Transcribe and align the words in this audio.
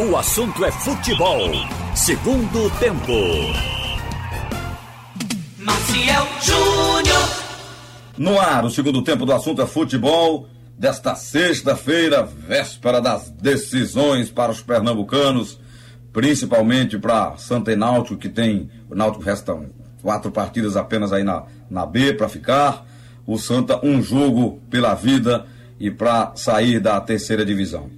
O 0.00 0.16
assunto 0.16 0.64
é 0.64 0.70
futebol. 0.70 1.50
Segundo 1.92 2.70
tempo. 2.78 3.12
Maciel 5.58 6.24
Júnior. 6.40 7.28
No 8.16 8.38
ar, 8.38 8.64
o 8.64 8.70
segundo 8.70 9.02
tempo 9.02 9.26
do 9.26 9.32
assunto 9.32 9.60
é 9.60 9.66
futebol. 9.66 10.46
Desta 10.78 11.16
sexta-feira, 11.16 12.22
véspera 12.22 13.00
das 13.00 13.28
decisões 13.28 14.30
para 14.30 14.52
os 14.52 14.62
pernambucanos, 14.62 15.58
principalmente 16.12 16.96
para 16.96 17.36
Santa 17.36 17.72
e 17.72 17.76
Náutico, 17.76 18.20
que 18.20 18.28
tem. 18.28 18.70
O 18.88 18.94
Náutico 18.94 19.24
restam 19.24 19.66
quatro 20.00 20.30
partidas 20.30 20.76
apenas 20.76 21.12
aí 21.12 21.24
na, 21.24 21.42
na 21.68 21.84
B 21.84 22.14
para 22.14 22.28
ficar. 22.28 22.86
O 23.26 23.36
Santa, 23.36 23.84
um 23.84 24.00
jogo 24.00 24.62
pela 24.70 24.94
vida 24.94 25.44
e 25.80 25.90
para 25.90 26.36
sair 26.36 26.78
da 26.78 27.00
terceira 27.00 27.44
divisão. 27.44 27.90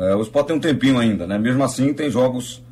É, 0.00 0.14
o 0.14 0.22
Sport 0.22 0.46
tem 0.46 0.56
um 0.56 0.60
tempinho 0.60 0.98
ainda, 0.98 1.26
né? 1.26 1.38
Mesmo 1.38 1.62
assim, 1.62 1.92
tem 1.92 2.10
jogos 2.10 2.62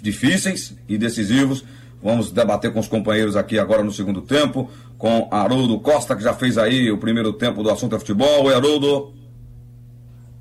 difíceis 0.00 0.74
e 0.88 0.96
decisivos. 0.96 1.62
Vamos 2.02 2.30
debater 2.30 2.72
com 2.72 2.80
os 2.80 2.88
companheiros 2.88 3.36
aqui 3.36 3.58
agora 3.58 3.82
no 3.82 3.92
segundo 3.92 4.22
tempo, 4.22 4.70
com 4.96 5.28
Haroldo 5.30 5.78
Costa, 5.80 6.16
que 6.16 6.22
já 6.22 6.32
fez 6.32 6.56
aí 6.56 6.90
o 6.90 6.98
primeiro 6.98 7.32
tempo 7.32 7.62
do 7.62 7.70
assunto 7.70 7.96
é 7.96 7.98
futebol. 7.98 8.44
Oi, 8.44 8.54
Haroldo. 8.54 9.12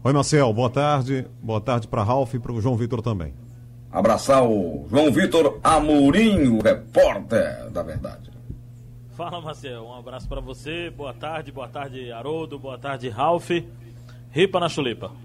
Oi, 0.04 0.14
Marcel. 0.14 0.54
Boa 0.54 0.70
tarde. 0.70 1.26
Boa 1.42 1.60
tarde 1.60 1.88
para 1.88 2.04
Ralf 2.04 2.34
e 2.34 2.40
para 2.40 2.54
o 2.54 2.62
João 2.62 2.78
Vitor 2.78 3.02
também. 3.02 3.34
Abraçar 3.92 4.44
o 4.46 4.86
João 4.90 5.12
Vitor 5.12 5.60
Amorim, 5.64 6.48
o 6.48 6.62
repórter 6.62 7.70
da 7.72 7.82
verdade. 7.82 8.30
Fala, 9.16 9.42
Marcel. 9.42 9.86
Um 9.86 9.96
abraço 9.96 10.30
para 10.30 10.40
você. 10.40 10.90
Boa 10.90 11.14
tarde, 11.14 11.52
boa 11.52 11.68
tarde, 11.68 12.12
Haroldo. 12.12 12.60
Boa 12.60 12.78
tarde, 12.78 13.10
Ralf. 13.10 13.50
Ripa 14.32 14.60
na 14.60 14.70
chulipa. 14.70 15.25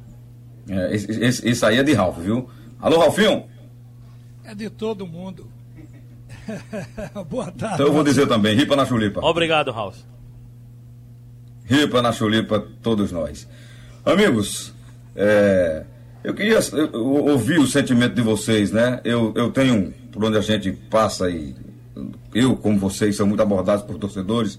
É, 0.68 0.94
esse, 0.94 1.46
esse, 1.48 1.64
aí 1.64 1.78
é 1.78 1.82
de 1.82 1.92
Ralf, 1.92 2.18
viu? 2.18 2.48
Alô, 2.80 2.98
Ralfinho? 2.98 3.44
É 4.44 4.54
de 4.54 4.68
todo 4.70 5.06
mundo. 5.06 5.46
Boa 7.28 7.50
tarde. 7.50 7.74
Então 7.74 7.86
eu 7.86 7.92
vou 7.92 8.04
dizer 8.04 8.26
também, 8.26 8.56
ripa 8.56 8.76
na 8.76 8.84
chulipa. 8.84 9.20
Obrigado, 9.24 9.70
Ralf. 9.70 9.96
Ripa 11.64 12.02
na 12.02 12.12
chulipa, 12.12 12.66
todos 12.82 13.12
nós. 13.12 13.48
Amigos, 14.04 14.74
é, 15.14 15.84
eu 16.22 16.34
queria 16.34 16.58
ouvir 16.92 17.58
o 17.58 17.66
sentimento 17.66 18.14
de 18.14 18.22
vocês, 18.22 18.72
né? 18.72 19.00
Eu, 19.04 19.32
eu 19.36 19.50
tenho, 19.50 19.92
por 20.12 20.24
onde 20.24 20.36
a 20.36 20.40
gente 20.40 20.72
passa 20.72 21.30
e 21.30 21.54
eu, 22.34 22.56
como 22.56 22.78
vocês, 22.78 23.16
são 23.16 23.26
muito 23.26 23.42
abordados 23.42 23.84
por 23.84 23.98
torcedores, 23.98 24.58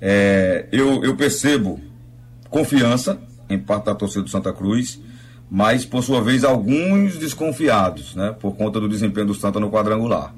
é, 0.00 0.66
eu, 0.72 1.04
eu 1.04 1.16
percebo 1.16 1.80
confiança 2.50 3.20
em 3.48 3.58
parte 3.58 3.86
da 3.86 3.94
torcida 3.94 4.22
do 4.22 4.30
Santa 4.30 4.52
Cruz, 4.52 5.00
mas, 5.50 5.84
por 5.84 6.02
sua 6.02 6.20
vez, 6.20 6.44
alguns 6.44 7.18
desconfiados, 7.18 8.14
né? 8.14 8.34
Por 8.40 8.56
conta 8.56 8.80
do 8.80 8.88
desempenho 8.88 9.26
do 9.26 9.34
Santa 9.34 9.60
no 9.60 9.70
quadrangular. 9.70 10.34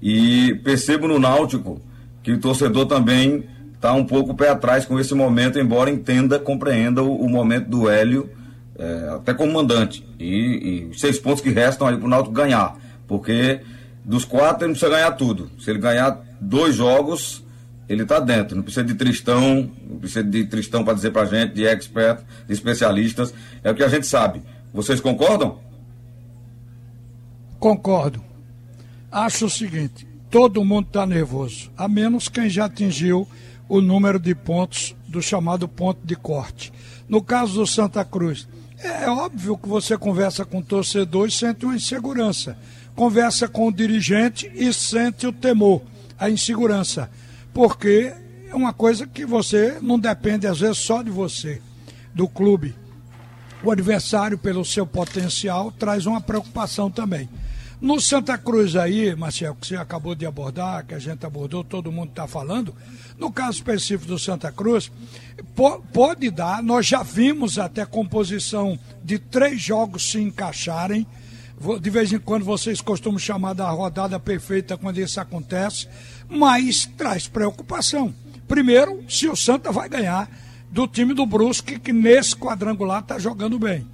E 0.00 0.54
percebo 0.64 1.08
no 1.08 1.18
Náutico 1.18 1.80
que 2.22 2.32
o 2.32 2.40
torcedor 2.40 2.86
também 2.86 3.44
está 3.74 3.92
um 3.92 4.04
pouco 4.04 4.34
pé 4.34 4.48
atrás 4.48 4.84
com 4.84 4.98
esse 4.98 5.14
momento, 5.14 5.58
embora 5.58 5.90
entenda, 5.90 6.38
compreenda 6.38 7.02
o, 7.02 7.16
o 7.16 7.28
momento 7.28 7.68
do 7.68 7.88
Hélio, 7.88 8.30
é, 8.78 9.10
até 9.14 9.34
como 9.34 9.52
mandante. 9.52 10.06
E, 10.18 10.88
e 10.92 10.98
seis 10.98 11.18
pontos 11.18 11.42
que 11.42 11.50
restam 11.50 11.86
aí 11.86 11.96
para 11.96 12.06
o 12.06 12.08
Náutico 12.08 12.34
ganhar. 12.34 12.76
Porque 13.06 13.60
dos 14.04 14.24
quatro 14.24 14.64
ele 14.64 14.68
não 14.68 14.78
precisa 14.78 14.90
ganhar 14.90 15.12
tudo. 15.12 15.50
Se 15.58 15.70
ele 15.70 15.78
ganhar 15.78 16.20
dois 16.40 16.74
jogos, 16.74 17.44
ele 17.88 18.02
está 18.02 18.20
dentro. 18.20 18.56
Não 18.56 18.62
precisa 18.62 18.84
de 18.84 18.94
Tristão, 18.94 19.70
não 19.88 19.98
precisa 19.98 20.22
de 20.22 20.44
Tristão 20.44 20.84
para 20.84 20.94
dizer 20.94 21.10
para 21.10 21.24
gente, 21.26 21.54
de 21.54 21.66
expert, 21.66 22.22
de 22.46 22.52
especialistas. 22.52 23.32
É 23.62 23.70
o 23.70 23.74
que 23.74 23.82
a 23.82 23.88
gente 23.88 24.06
sabe. 24.06 24.42
Vocês 24.72 25.00
concordam? 25.00 25.58
Concordo 27.58 28.28
acho 29.10 29.46
o 29.46 29.50
seguinte: 29.50 30.06
todo 30.30 30.64
mundo 30.64 30.86
está 30.86 31.06
nervoso, 31.06 31.70
a 31.76 31.88
menos 31.88 32.28
quem 32.28 32.48
já 32.48 32.66
atingiu 32.66 33.26
o 33.68 33.80
número 33.80 34.18
de 34.18 34.34
pontos 34.34 34.94
do 35.06 35.20
chamado 35.20 35.68
ponto 35.68 36.00
de 36.04 36.16
corte. 36.16 36.72
No 37.08 37.22
caso 37.22 37.54
do 37.54 37.66
Santa 37.66 38.04
Cruz, 38.04 38.48
é 38.78 39.08
óbvio 39.08 39.58
que 39.58 39.68
você 39.68 39.96
conversa 39.96 40.44
com 40.44 40.58
o 40.58 40.64
torcedor 40.64 41.28
e 41.28 41.30
sente 41.30 41.64
uma 41.64 41.76
insegurança. 41.76 42.56
Conversa 42.94 43.48
com 43.48 43.68
o 43.68 43.72
dirigente 43.72 44.50
e 44.54 44.72
sente 44.72 45.26
o 45.26 45.32
temor, 45.32 45.82
a 46.18 46.28
insegurança. 46.28 47.10
Porque 47.52 48.12
é 48.48 48.54
uma 48.54 48.72
coisa 48.72 49.06
que 49.06 49.26
você 49.26 49.78
não 49.82 49.98
depende, 49.98 50.46
às 50.46 50.60
vezes, 50.60 50.78
só 50.78 51.02
de 51.02 51.10
você, 51.10 51.60
do 52.14 52.28
clube. 52.28 52.74
O 53.62 53.70
adversário, 53.70 54.38
pelo 54.38 54.64
seu 54.64 54.86
potencial, 54.86 55.72
traz 55.72 56.06
uma 56.06 56.20
preocupação 56.20 56.90
também. 56.90 57.28
No 57.80 58.00
Santa 58.00 58.36
Cruz 58.36 58.74
aí, 58.74 59.14
Marcel, 59.14 59.54
que 59.54 59.64
você 59.64 59.76
acabou 59.76 60.12
de 60.12 60.26
abordar, 60.26 60.84
que 60.84 60.94
a 60.94 60.98
gente 60.98 61.24
abordou, 61.24 61.62
todo 61.62 61.92
mundo 61.92 62.10
está 62.10 62.26
falando, 62.26 62.74
no 63.16 63.30
caso 63.30 63.58
específico 63.58 64.06
do 64.06 64.18
Santa 64.18 64.50
Cruz, 64.50 64.90
po 65.54 65.80
pode 65.92 66.28
dar, 66.28 66.60
nós 66.60 66.86
já 66.86 67.04
vimos 67.04 67.56
até 67.56 67.86
composição 67.86 68.76
de 69.04 69.20
três 69.20 69.62
jogos 69.62 70.10
se 70.10 70.20
encaixarem, 70.20 71.06
de 71.80 71.90
vez 71.90 72.12
em 72.12 72.18
quando 72.18 72.44
vocês 72.44 72.80
costumam 72.80 73.18
chamar 73.18 73.52
da 73.52 73.70
rodada 73.70 74.18
perfeita 74.18 74.76
quando 74.76 74.98
isso 74.98 75.20
acontece, 75.20 75.88
mas 76.28 76.86
traz 76.96 77.26
preocupação. 77.26 78.14
Primeiro, 78.46 79.04
se 79.08 79.28
o 79.28 79.36
Santa 79.36 79.70
vai 79.72 79.88
ganhar 79.88 80.28
do 80.70 80.86
time 80.86 81.14
do 81.14 81.26
Brusque, 81.26 81.78
que 81.78 81.92
nesse 81.92 82.36
quadrangular 82.36 83.00
está 83.00 83.18
jogando 83.18 83.58
bem. 83.58 83.86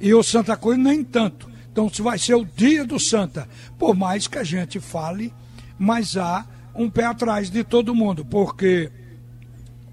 E 0.00 0.12
o 0.12 0.22
Santa 0.22 0.56
Cruz 0.56 0.78
nem 0.78 1.02
tanto. 1.02 1.48
Então, 1.70 1.88
se 1.92 2.02
vai 2.02 2.18
ser 2.18 2.34
o 2.34 2.44
dia 2.44 2.84
do 2.84 2.98
Santa, 2.98 3.48
por 3.78 3.94
mais 3.94 4.26
que 4.26 4.38
a 4.38 4.44
gente 4.44 4.80
fale, 4.80 5.32
mas 5.78 6.16
há 6.16 6.44
um 6.74 6.90
pé 6.90 7.04
atrás 7.04 7.50
de 7.50 7.62
todo 7.64 7.94
mundo, 7.94 8.24
porque 8.24 8.90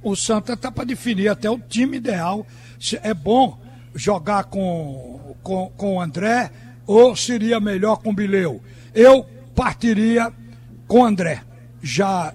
o 0.02 0.16
Santa 0.16 0.54
está 0.54 0.72
para 0.72 0.86
definir 0.86 1.30
até 1.30 1.50
o 1.50 1.60
time 1.60 1.98
ideal. 1.98 2.46
Se 2.80 3.00
é 3.04 3.14
bom 3.14 3.60
jogar 3.96 4.46
com, 4.46 5.36
com, 5.42 5.72
com 5.78 5.96
o 5.96 6.02
André 6.02 6.52
ou 6.86 7.16
seria 7.16 7.60
melhor 7.60 7.98
com 7.98 8.10
o 8.10 8.14
Bileu? 8.14 8.62
Eu 8.94 9.26
partiria 9.56 10.32
com 10.88 11.02
o 11.02 11.06
André. 11.06 11.42
Já 11.84 12.34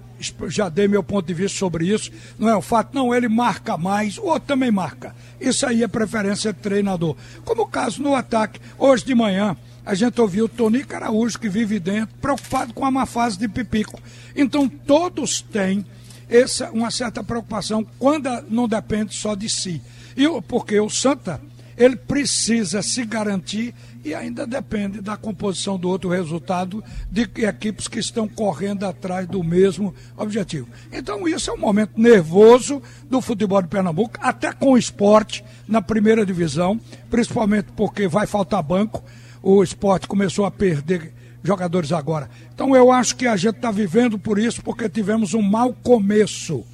já 0.48 0.68
dei 0.68 0.88
meu 0.88 1.02
ponto 1.02 1.26
de 1.26 1.34
vista 1.34 1.58
sobre 1.58 1.92
isso. 1.92 2.10
Não 2.38 2.48
é 2.48 2.56
o 2.56 2.62
fato, 2.62 2.94
não, 2.94 3.14
ele 3.14 3.28
marca 3.28 3.76
mais, 3.76 4.18
o 4.18 4.24
outro 4.24 4.48
também 4.48 4.70
marca. 4.70 5.14
Isso 5.40 5.64
aí 5.66 5.82
é 5.82 5.88
preferência 5.88 6.52
de 6.52 6.58
treinador. 6.58 7.16
Como 7.44 7.62
o 7.62 7.66
caso 7.66 8.02
no 8.02 8.14
ataque, 8.14 8.60
hoje 8.76 9.04
de 9.04 9.14
manhã, 9.14 9.56
a 9.86 9.94
gente 9.94 10.20
ouviu 10.20 10.46
o 10.46 10.48
Tony 10.48 10.84
Caraújo, 10.84 11.38
que 11.38 11.48
vive 11.48 11.78
dentro, 11.78 12.14
preocupado 12.20 12.74
com 12.74 12.84
a 12.84 12.90
má 12.90 13.06
fase 13.06 13.38
de 13.38 13.48
Pipico. 13.48 14.00
Então, 14.36 14.68
todos 14.68 15.40
têm 15.40 15.84
essa, 16.28 16.70
uma 16.70 16.90
certa 16.90 17.24
preocupação 17.24 17.86
quando 17.98 18.28
não 18.50 18.68
depende 18.68 19.14
só 19.14 19.34
de 19.34 19.48
si. 19.48 19.80
E 20.16 20.26
porque 20.42 20.78
o 20.78 20.90
Santa, 20.90 21.40
ele 21.76 21.96
precisa 21.96 22.82
se 22.82 23.04
garantir 23.04 23.74
e 24.08 24.14
ainda 24.14 24.46
depende 24.46 25.02
da 25.02 25.18
composição 25.18 25.78
do 25.78 25.88
outro 25.88 26.08
resultado 26.08 26.82
de 27.10 27.28
equipes 27.44 27.86
que 27.86 27.98
estão 27.98 28.26
correndo 28.26 28.84
atrás 28.84 29.26
do 29.26 29.44
mesmo 29.44 29.94
objetivo. 30.16 30.66
Então 30.90 31.28
isso 31.28 31.50
é 31.50 31.52
um 31.52 31.58
momento 31.58 31.92
nervoso 32.00 32.82
do 33.08 33.20
futebol 33.20 33.60
de 33.60 33.68
Pernambuco, 33.68 34.14
até 34.20 34.50
com 34.50 34.72
o 34.72 34.78
esporte 34.78 35.44
na 35.66 35.82
primeira 35.82 36.24
divisão, 36.24 36.80
principalmente 37.10 37.66
porque 37.76 38.08
vai 38.08 38.26
faltar 38.26 38.62
banco. 38.62 39.04
O 39.42 39.62
esporte 39.62 40.08
começou 40.08 40.46
a 40.46 40.50
perder 40.50 41.12
jogadores 41.42 41.92
agora. 41.92 42.30
Então 42.54 42.74
eu 42.74 42.90
acho 42.90 43.14
que 43.14 43.26
a 43.26 43.36
gente 43.36 43.56
está 43.56 43.70
vivendo 43.70 44.18
por 44.18 44.38
isso, 44.38 44.62
porque 44.62 44.88
tivemos 44.88 45.34
um 45.34 45.42
mau 45.42 45.74
começo. 45.82 46.64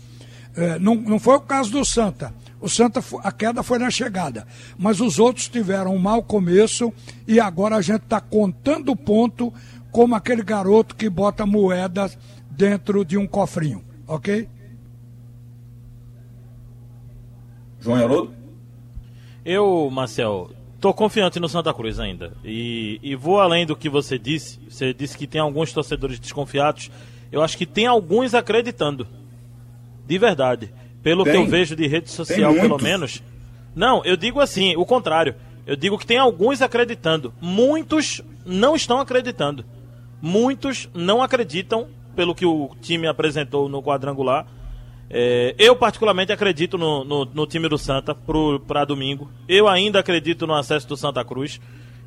É, 0.56 0.78
não, 0.78 0.94
não 0.94 1.18
foi 1.18 1.34
o 1.34 1.40
caso 1.40 1.72
do 1.72 1.84
Santa 1.84 2.32
o 2.64 2.68
Santa, 2.68 3.04
a 3.22 3.30
queda 3.30 3.62
foi 3.62 3.78
na 3.78 3.90
chegada. 3.90 4.46
Mas 4.78 4.98
os 4.98 5.18
outros 5.18 5.48
tiveram 5.48 5.94
um 5.94 5.98
mau 5.98 6.22
começo 6.22 6.90
e 7.28 7.38
agora 7.38 7.76
a 7.76 7.82
gente 7.82 8.04
está 8.04 8.22
contando 8.22 8.96
ponto 8.96 9.52
como 9.92 10.14
aquele 10.14 10.42
garoto 10.42 10.96
que 10.96 11.10
bota 11.10 11.44
moedas 11.44 12.16
dentro 12.50 13.04
de 13.04 13.18
um 13.18 13.26
cofrinho. 13.26 13.84
Ok? 14.06 14.48
João 17.80 17.98
Haroldo? 17.98 18.34
Eu, 19.44 19.90
Marcel, 19.92 20.50
tô 20.80 20.94
confiante 20.94 21.38
no 21.38 21.50
Santa 21.50 21.74
Cruz 21.74 22.00
ainda. 22.00 22.32
E, 22.42 22.98
e 23.02 23.14
vou 23.14 23.40
além 23.40 23.66
do 23.66 23.76
que 23.76 23.90
você 23.90 24.18
disse. 24.18 24.58
Você 24.70 24.94
disse 24.94 25.18
que 25.18 25.26
tem 25.26 25.38
alguns 25.38 25.70
torcedores 25.70 26.18
desconfiados. 26.18 26.90
Eu 27.30 27.42
acho 27.42 27.58
que 27.58 27.66
tem 27.66 27.86
alguns 27.86 28.32
acreditando. 28.32 29.06
De 30.06 30.16
verdade. 30.16 30.72
Pelo 31.04 31.22
tem. 31.22 31.32
que 31.34 31.38
eu 31.38 31.46
vejo 31.46 31.76
de 31.76 31.86
rede 31.86 32.10
social, 32.10 32.52
pelo 32.54 32.82
menos. 32.82 33.22
Não, 33.76 34.04
eu 34.04 34.16
digo 34.16 34.40
assim, 34.40 34.74
o 34.76 34.84
contrário. 34.84 35.36
Eu 35.66 35.76
digo 35.76 35.96
que 35.98 36.06
tem 36.06 36.18
alguns 36.18 36.60
acreditando. 36.60 37.32
Muitos 37.40 38.20
não 38.44 38.74
estão 38.74 38.98
acreditando. 38.98 39.64
Muitos 40.20 40.88
não 40.94 41.22
acreditam 41.22 41.86
pelo 42.16 42.34
que 42.34 42.44
o 42.46 42.70
time 42.80 43.06
apresentou 43.06 43.68
no 43.68 43.82
quadrangular. 43.82 44.46
É, 45.10 45.54
eu, 45.58 45.76
particularmente, 45.76 46.32
acredito 46.32 46.76
no, 46.78 47.04
no, 47.04 47.24
no 47.26 47.46
time 47.46 47.68
do 47.68 47.76
Santa 47.78 48.14
para 48.66 48.84
domingo. 48.84 49.30
Eu 49.48 49.68
ainda 49.68 50.00
acredito 50.00 50.46
no 50.46 50.54
acesso 50.54 50.88
do 50.88 50.96
Santa 50.96 51.24
Cruz. 51.24 51.60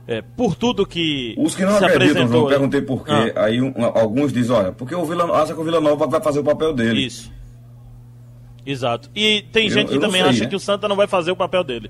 é, 0.07 0.21
por 0.21 0.55
tudo 0.55 0.85
que 0.85 1.35
Os 1.38 1.53
que 1.53 1.63
não 1.65 1.77
se 1.77 1.83
acreditam. 1.85 2.27
João, 2.27 2.47
perguntei 2.47 2.81
por 2.81 3.03
quê. 3.05 3.11
Ah. 3.35 3.44
Aí 3.45 3.61
um- 3.61 3.73
alguns 3.94 4.31
dizem, 4.31 4.55
olha, 4.55 4.71
porque 4.71 4.95
o 4.95 5.03
Vila, 5.05 5.25
acha 5.35 5.53
que 5.53 5.59
o 5.59 5.63
Vila 5.65 5.81
Nova 5.81 6.07
vai 6.07 6.21
fazer 6.21 6.39
o 6.39 6.44
papel 6.44 6.73
dele. 6.73 7.05
Isso. 7.05 7.29
Exato. 8.69 9.10
E 9.16 9.44
tem 9.52 9.68
Eu- 9.68 9.74
gente 9.74 9.94
que 9.94 10.00
também 10.00 10.22
sei, 10.22 10.30
acha 10.30 10.44
né? 10.44 10.50
que 10.50 10.56
o 10.56 10.60
Santa 10.60 10.90
não 10.90 10.96
vai 10.98 11.08
fazer 11.08 11.31
o 11.31 11.36
papel 11.38 11.64
dele. 11.64 11.90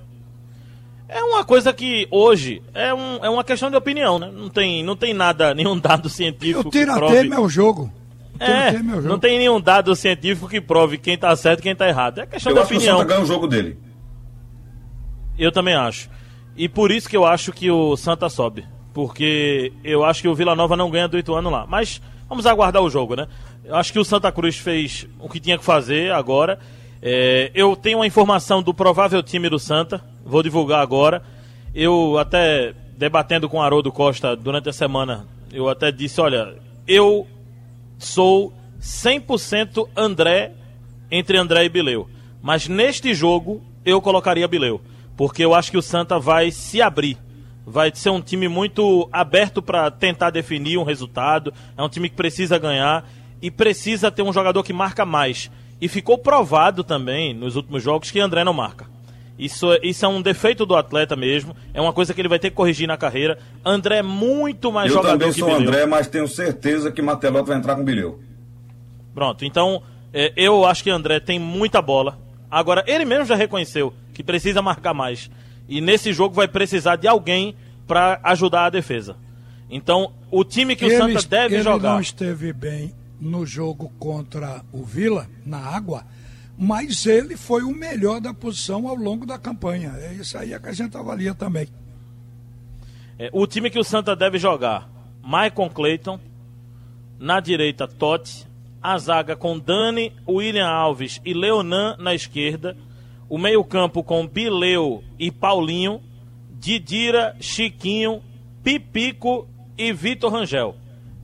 É 1.10 1.24
uma 1.24 1.44
coisa 1.44 1.74
que 1.74 2.08
hoje 2.12 2.62
é, 2.74 2.94
um, 2.94 3.26
é 3.26 3.30
uma 3.30 3.44
questão 3.44 3.72
de 3.72 3.76
opinião, 3.76 4.20
né? 4.20 4.30
Não 4.32 4.50
tem, 4.50 4.84
não 4.84 4.96
tem 4.96 5.14
nada, 5.14 5.54
nenhum 5.56 5.80
dado 5.80 6.08
científico 6.08 6.68
O 6.68 6.72
tiratema 6.72 7.36
é 7.36 7.40
o 7.40 7.50
jogo. 7.50 7.92
É, 8.40 8.68
é 8.68 8.80
não 8.84 9.18
tem 9.18 9.40
nenhum 9.40 9.60
dado 9.60 9.96
científico 9.96 10.48
que 10.48 10.62
prove 10.62 11.00
quem 11.00 11.18
tá 11.18 11.36
certo 11.36 11.62
e 11.62 11.64
quem 11.64 11.76
tá 11.76 11.88
errado. 11.88 12.20
É 12.20 12.28
questão 12.28 12.52
Eu 12.52 12.58
de 12.58 12.60
acho 12.62 12.70
que 12.70 12.76
o 12.76 12.78
opinião. 12.78 12.98
Santa 13.00 13.10
ganha 13.10 13.24
o 13.24 13.26
jogo 13.26 13.48
dele. 13.48 13.80
Eu 15.40 15.52
também 15.52 15.74
acho. 15.74 16.10
E 16.56 16.70
por 16.70 16.92
isso 16.92 17.10
que 17.10 17.18
eu 17.18 17.26
acho 17.26 17.52
que 17.52 17.72
o 17.72 17.98
Santa 17.98 18.30
sobe. 18.30 18.66
Porque 18.94 19.72
eu 19.84 20.04
acho 20.04 20.22
que 20.22 20.28
o 20.28 20.36
Vila 20.36 20.56
Nova 20.56 20.76
não 20.76 20.92
ganha 20.92 21.08
do 21.08 21.18
Ituano 21.18 21.50
lá. 21.50 21.66
Mas 21.68 22.02
vamos 22.28 22.46
aguardar 22.46 22.84
o 22.84 22.90
jogo, 22.90 23.16
né? 23.16 23.28
Eu 23.68 23.76
acho 23.76 23.92
que 23.92 24.00
o 24.00 24.06
Santa 24.06 24.32
Cruz 24.32 24.58
fez 24.58 25.06
o 25.20 25.28
que 25.28 25.42
tinha 25.42 25.58
que 25.58 25.64
fazer 25.64 26.14
agora. 26.14 26.58
É, 27.02 27.52
eu 27.54 27.76
tenho 27.76 27.98
uma 27.98 28.08
informação 28.08 28.64
do 28.64 28.74
provável 28.74 29.22
time 29.22 29.50
do 29.50 29.60
Santa. 29.60 30.02
Vou 30.26 30.42
divulgar 30.42 30.80
agora. 30.80 31.22
Eu 31.76 32.18
até 32.18 32.74
debatendo 32.98 33.50
com 33.50 33.58
o 33.58 33.62
Haroldo 33.62 33.92
Costa 33.92 34.38
durante 34.38 34.70
a 34.70 34.74
semana, 34.74 35.28
eu 35.52 35.68
até 35.68 35.92
disse, 35.92 36.22
olha, 36.22 36.56
eu 36.88 37.28
sou 38.00 38.54
100% 38.82 39.90
André 39.98 40.54
entre 41.12 41.38
André 41.38 41.66
e 41.66 41.70
Bileu. 41.70 42.10
Mas 42.42 42.70
neste 42.70 43.14
jogo 43.14 43.62
eu 43.84 44.00
colocaria 44.00 44.48
Bileu, 44.48 44.80
porque 45.18 45.44
eu 45.44 45.54
acho 45.54 45.72
que 45.72 45.78
o 45.78 45.82
Santa 45.82 46.18
vai 46.18 46.52
se 46.52 46.82
abrir. 46.82 47.18
Vai 47.66 47.92
ser 47.94 48.12
um 48.12 48.22
time 48.22 48.48
muito 48.48 49.10
aberto 49.12 49.62
para 49.62 49.92
tentar 49.92 50.30
definir 50.30 50.78
um 50.78 50.84
resultado. 50.84 51.54
É 51.78 51.84
um 51.84 51.90
time 51.90 52.08
que 52.08 52.16
precisa 52.16 52.58
ganhar 52.58 53.04
e 53.42 53.50
precisa 53.52 54.10
ter 54.12 54.22
um 54.22 54.34
jogador 54.34 54.64
que 54.64 54.74
marca 54.74 55.06
mais. 55.06 55.50
E 55.80 55.88
ficou 55.88 56.18
provado 56.18 56.84
também 56.84 57.34
nos 57.34 57.56
últimos 57.56 57.84
jogos 57.84 58.10
que 58.10 58.20
André 58.20 58.44
não 58.44 58.54
marca. 58.54 58.86
Isso, 59.38 59.72
é- 59.72 59.80
isso 59.84 60.04
é 60.04 60.08
um 60.10 60.22
defeito 60.22 60.66
do 60.66 60.76
atleta 60.76 61.16
mesmo. 61.16 61.56
É 61.74 61.80
uma 61.80 61.94
coisa 61.94 62.12
que 62.14 62.20
ele 62.20 62.28
vai 62.28 62.40
ter 62.40 62.50
que 62.50 62.56
corrigir 62.56 62.88
na 62.88 62.98
carreira. 62.98 63.38
André 63.64 63.98
é 63.98 64.02
muito 64.04 64.72
mais 64.72 64.90
Eu 64.90 64.96
jogador 64.98 65.14
também 65.20 65.32
que 65.34 65.40
sou 65.40 65.48
o 65.50 65.56
Bileu. 65.58 65.70
André, 65.70 65.86
mas 65.86 66.08
tenho 66.08 66.28
certeza 66.28 66.92
que 66.92 67.02
Mateloto 67.02 67.46
vai 67.46 67.58
entrar 67.58 67.76
com 67.76 67.82
o 67.82 67.86
Bilheu. 67.86 68.20
Pronto, 69.14 69.46
então 69.46 69.84
é, 70.14 70.34
eu 70.36 70.66
acho 70.66 70.84
que 70.84 70.90
André 70.90 71.20
tem 71.20 71.38
muita 71.38 71.82
bola. 71.82 72.18
Agora, 72.50 72.84
ele 72.88 73.06
mesmo 73.06 73.26
já 73.26 73.36
reconheceu 73.36 73.94
que 74.14 74.24
precisa 74.24 74.62
marcar 74.62 74.94
mais. 74.96 75.30
E 75.70 75.82
nesse 75.82 76.14
jogo 76.14 76.34
vai 76.34 76.48
precisar 76.48 76.96
de 76.96 77.08
alguém 77.08 77.56
para 77.86 78.20
ajudar 78.24 78.66
a 78.66 78.70
defesa. 78.70 79.16
Então, 79.70 80.14
o 80.32 80.44
time 80.44 80.76
que 80.76 80.86
o 80.86 80.88
ele, 80.88 80.98
Santa 81.20 81.28
deve 81.28 81.56
ele 81.56 81.64
jogar. 81.64 81.94
não 81.94 82.00
esteve 82.02 82.54
bem 82.54 82.92
no 83.20 83.46
jogo 83.46 83.92
contra 84.00 84.64
o 84.72 84.84
Vila, 84.84 85.28
na 85.46 85.58
água, 85.58 86.06
mas 86.58 87.06
ele 87.06 87.38
foi 87.38 87.64
o 87.64 87.74
melhor 87.74 88.20
da 88.20 88.34
posição 88.34 88.88
ao 88.88 88.96
longo 88.96 89.26
da 89.26 89.38
campanha. 89.38 89.94
É 89.98 90.14
isso 90.14 90.38
aí 90.38 90.60
que 90.60 90.68
a 90.70 90.74
gente 90.74 90.98
avalia 90.98 91.36
também. 91.36 91.68
É, 93.20 93.30
o 93.32 93.46
time 93.46 93.70
que 93.70 93.80
o 93.80 93.84
Santa 93.84 94.16
deve 94.16 94.38
jogar: 94.38 94.90
Maicon 95.22 95.70
Clayton, 95.70 96.20
na 97.20 97.40
direita, 97.40 97.88
Totti, 97.88 98.48
a 98.82 98.98
zaga 98.98 99.36
com 99.36 99.60
Dani, 99.60 100.14
William 100.28 100.68
Alves 100.68 101.20
e 101.26 101.34
Leonan 101.34 101.96
na 101.98 102.14
esquerda, 102.14 102.78
o 103.30 103.38
meio-campo 103.38 104.04
com 104.04 104.28
Bileu 104.28 105.04
e 105.20 105.32
Paulinho, 105.32 106.02
Didira, 106.52 107.36
Chiquinho, 107.40 108.22
Pipico 108.64 109.48
e 109.78 109.92
Vitor 109.92 110.32
Rangel. 110.32 110.76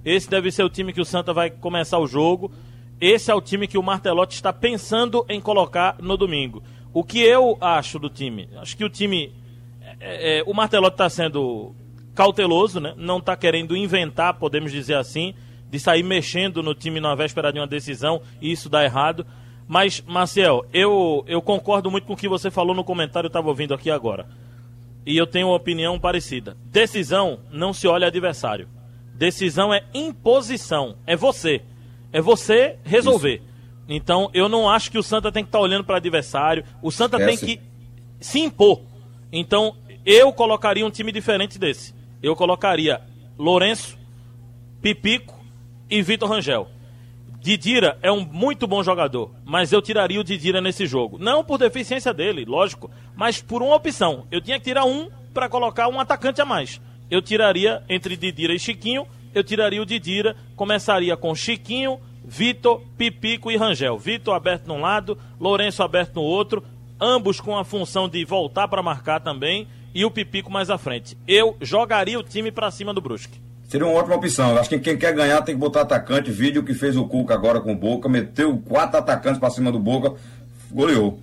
Esse 0.06 0.30
deve 0.30 0.52
ser 0.52 0.64
o 0.64 0.70
time 0.70 0.94
que 0.94 1.02
o 1.02 1.06
Santa 1.06 1.34
vai 1.34 1.50
começar 1.50 2.00
o 2.00 2.08
jogo. 2.08 2.52
Esse 3.00 3.32
é 3.32 3.36
o 3.36 3.42
time 3.42 3.68
que 3.68 3.78
o 3.78 3.84
Martelotti 3.84 4.36
está 4.36 4.52
pensando 4.52 5.26
em 5.30 5.40
colocar 5.40 5.98
no 6.00 6.18
domingo. 6.18 6.64
O 6.94 7.04
que 7.04 7.20
eu 7.20 7.58
acho 7.60 7.98
do 8.00 8.10
time? 8.10 8.50
Acho 8.56 8.78
que 8.78 8.86
o 8.86 8.90
time 8.90 9.34
é, 10.00 10.40
é, 10.40 10.44
o 10.46 10.54
Martelotti 10.54 10.96
está 10.96 11.10
sendo 11.10 11.74
cauteloso, 12.14 12.80
né? 12.80 12.94
não 12.98 13.18
está 13.18 13.36
querendo 13.36 13.76
inventar, 13.76 14.36
podemos 14.36 14.72
dizer 14.72 14.96
assim, 14.96 15.34
de 15.70 15.80
sair 15.80 16.04
mexendo 16.04 16.62
no 16.62 16.76
time 16.76 17.00
na 17.00 17.16
véspera 17.16 17.52
de 17.52 17.60
uma 17.60 17.68
decisão 17.68 18.22
e 18.42 18.52
isso 18.52 18.70
dá 18.70 18.84
errado. 18.84 19.26
Mas, 19.68 20.02
Marcel, 20.06 20.66
eu, 20.74 21.24
eu 21.26 21.42
concordo 21.42 21.90
muito 21.90 22.06
com 22.06 22.14
o 22.14 22.18
que 22.18 22.28
você 22.28 22.52
falou 22.52 22.76
no 22.76 22.84
comentário, 22.84 23.28
eu 23.28 23.30
estava 23.30 23.48
ouvindo 23.48 23.74
aqui 23.74 23.90
agora. 23.90 24.28
E 25.06 25.18
eu 25.18 25.26
tenho 25.26 25.48
uma 25.48 25.56
opinião 25.56 26.00
parecida. 26.00 26.56
Decisão 26.66 27.40
não 27.52 27.74
se 27.74 27.88
olha 27.88 28.08
adversário. 28.08 28.68
Decisão 29.24 29.74
é 29.74 29.86
imposição. 29.94 30.98
É 31.08 31.16
você. 31.16 31.62
É 32.12 32.20
você 32.20 32.78
resolver. 32.84 33.42
Então, 33.88 34.30
eu 34.34 34.50
não 34.50 34.70
acho 34.70 34.92
que 34.92 34.98
o 34.98 35.04
Santa 35.04 35.32
tem 35.32 35.46
que 35.46 35.48
estar 35.48 35.62
olhando 35.62 35.86
para 35.86 35.96
adversário. 35.96 36.66
O 36.82 36.92
Santa 36.92 37.18
tem 37.18 37.36
Esquece. 37.36 37.58
que 37.58 37.62
se 38.20 38.42
impor. 38.42 38.82
Então, 39.32 39.78
eu 40.06 40.34
colocaria 40.34 40.86
um 40.86 40.92
time 40.92 41.10
diferente 41.10 41.58
desse. 41.58 41.96
Eu 42.22 42.36
colocaria 42.36 43.00
Lourenço, 43.40 43.98
Pipico 44.82 45.34
e 45.90 46.02
Vitor 46.02 46.30
Rangel. 46.30 46.68
Didira 47.40 47.98
é 48.02 48.12
um 48.12 48.26
muito 48.26 48.68
bom 48.68 48.84
jogador, 48.84 49.32
mas 49.46 49.72
eu 49.72 49.82
tiraria 49.82 50.20
o 50.20 50.24
Didira 50.24 50.60
nesse 50.60 50.86
jogo. 50.86 51.18
Não 51.18 51.46
por 51.46 51.58
deficiência 51.58 52.14
dele, 52.14 52.44
lógico, 52.44 52.92
mas 53.16 53.42
por 53.42 53.64
uma 53.64 53.76
opção. 53.76 54.28
Eu 54.30 54.42
tinha 54.42 54.58
que 54.60 54.66
tirar 54.66 54.84
um 54.84 55.10
para 55.34 55.48
colocar 55.48 55.88
um 55.88 55.98
atacante 55.98 56.42
a 56.42 56.46
mais. 56.46 56.82
Eu 57.14 57.22
tiraria 57.22 57.84
entre 57.88 58.18
Didira 58.18 58.56
e 58.56 58.60
Chiquinho, 58.60 59.06
eu 59.36 59.44
tiraria 59.44 59.80
o 59.80 59.86
Didira, 59.86 60.36
começaria 60.56 61.16
com 61.16 61.36
Chiquinho, 61.36 62.00
Vitor, 62.26 62.82
Pipico 62.98 63.52
e 63.52 63.56
Rangel. 63.56 64.00
Vitor 64.00 64.34
aberto 64.34 64.66
num 64.66 64.82
lado, 64.82 65.16
Lourenço 65.40 65.84
aberto 65.84 66.16
no 66.16 66.24
outro, 66.24 66.64
ambos 67.00 67.40
com 67.40 67.56
a 67.56 67.64
função 67.64 68.10
de 68.10 68.26
voltar 68.26 68.68
para 68.68 68.82
marcar 68.82 69.20
também 69.20 69.68
e 69.94 70.04
o 70.04 70.10
Pipico 70.10 70.52
mais 70.52 70.72
à 70.72 70.78
frente. 70.80 71.16
Eu 71.28 71.56
jogaria 71.62 72.18
o 72.18 72.24
time 72.24 72.52
para 72.52 72.72
cima 72.72 72.92
do 72.92 73.00
Brusque. 73.00 73.40
Seria 73.68 73.86
uma 73.86 73.94
ótima 73.96 74.16
opção. 74.16 74.58
Acho 74.58 74.70
que 74.70 74.80
quem 74.80 74.98
quer 74.98 75.14
ganhar 75.14 75.40
tem 75.44 75.54
que 75.54 75.62
botar 75.62 75.82
atacante. 75.82 76.32
Vídeo 76.32 76.64
que 76.64 76.74
fez 76.74 76.98
o 76.98 77.06
Cuca 77.06 77.36
agora 77.36 77.62
com 77.62 77.74
o 77.74 77.78
Boca, 77.78 78.10
meteu 78.10 78.58
quatro 78.58 78.98
atacantes 78.98 79.40
pra 79.40 79.52
cima 79.52 79.72
do 79.72 79.78
Boca, 79.78 80.16
goleou. 80.72 81.20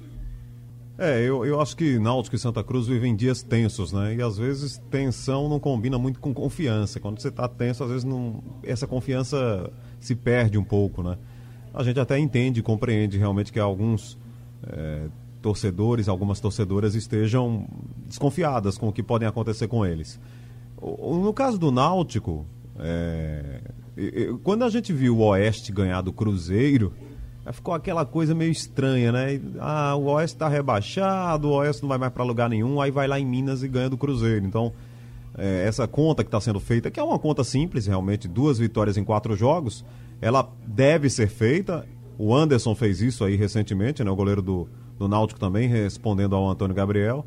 É, 1.03 1.19
eu, 1.23 1.47
eu 1.47 1.59
acho 1.63 1.75
que 1.79 1.99
Náutico 1.99 2.37
e 2.37 2.39
Santa 2.39 2.63
Cruz 2.63 2.87
vivem 2.87 3.17
dias 3.17 3.43
tensos, 3.43 3.91
né? 3.91 4.17
E 4.17 4.21
às 4.21 4.37
vezes 4.37 4.77
tensão 4.91 5.49
não 5.49 5.59
combina 5.59 5.99
muito 5.99 6.21
com 6.21 6.35
confiança. 6.35 7.01
Quando 7.01 7.19
você 7.19 7.31
tá 7.31 7.49
tenso, 7.49 7.83
às 7.83 7.89
vezes 7.89 8.05
não, 8.05 8.45
essa 8.63 8.87
confiança 8.87 9.73
se 9.99 10.15
perde 10.15 10.59
um 10.59 10.63
pouco, 10.63 11.03
né? 11.03 11.17
A 11.73 11.83
gente 11.83 11.99
até 11.99 12.19
entende 12.19 12.63
compreende 12.63 13.17
realmente 13.17 13.51
que 13.51 13.59
alguns 13.59 14.19
é, 14.67 15.07
torcedores, 15.41 16.07
algumas 16.07 16.39
torcedoras 16.39 16.95
estejam 16.95 17.67
desconfiadas 18.07 18.77
com 18.77 18.89
o 18.89 18.93
que 18.93 19.03
podem 19.03 19.27
acontecer 19.27 19.69
com 19.69 19.87
eles. 19.87 20.21
No 20.83 21.33
caso 21.33 21.59
do 21.59 21.71
Náutico, 21.71 22.45
é, 22.79 23.63
quando 24.43 24.65
a 24.65 24.69
gente 24.69 24.93
viu 24.93 25.17
o 25.17 25.25
Oeste 25.29 25.73
ganhar 25.73 26.03
do 26.03 26.13
Cruzeiro, 26.13 26.93
aí 27.45 27.53
ficou 27.53 27.75
aquela 27.75 28.05
coisa 28.05 28.35
meio 28.35 28.51
estranha, 28.51 29.13
né? 29.13 29.41
Ah, 29.59 29.95
o 29.97 30.05
Oeste 30.05 30.37
está 30.37 30.49
rebaixado, 30.49 31.49
o 31.49 31.53
Oeste 31.53 31.83
não 31.83 31.89
vai 31.89 31.99
mais 31.99 32.13
para 32.13 32.25
lugar 32.25 32.49
nenhum, 32.49 32.81
aí 32.81 32.91
vai 32.91 33.09
lá 33.09 33.19
em 33.19 33.25
Minas 33.25 33.63
e 33.63 33.69
ganha 33.69 33.89
do 33.89 33.97
Cruzeiro. 33.97 34.45
Então, 34.45 34.73
é, 35.37 35.65
essa 35.67 35.87
conta 35.89 36.23
que 36.23 36.29
está 36.29 36.41
sendo 36.41 36.61
feita, 36.61 36.91
que 36.91 37.01
é 37.01 37.03
uma 37.03 37.19
conta 37.19 37.43
simples, 37.43 37.87
realmente, 37.87 38.29
duas 38.29 38.59
vitórias 38.59 38.97
em 38.97 39.05
quatro 39.05 39.35
jogos, 39.37 39.85
ela 40.21 40.49
deve 40.67 41.09
ser 41.09 41.29
feita. 41.29 41.87
O 42.19 42.35
Anderson 42.35 42.75
fez 42.75 43.01
isso 43.01 43.25
aí 43.25 43.37
recentemente, 43.37 44.05
né? 44.05 44.11
O 44.11 44.17
goleiro 44.17 44.43
do, 44.43 44.69
do 44.99 45.09
Náutico 45.09 45.41
também, 45.41 45.67
respondendo 45.67 46.37
ao 46.37 46.49
Antônio 46.49 46.75
Gabriel. 46.75 47.25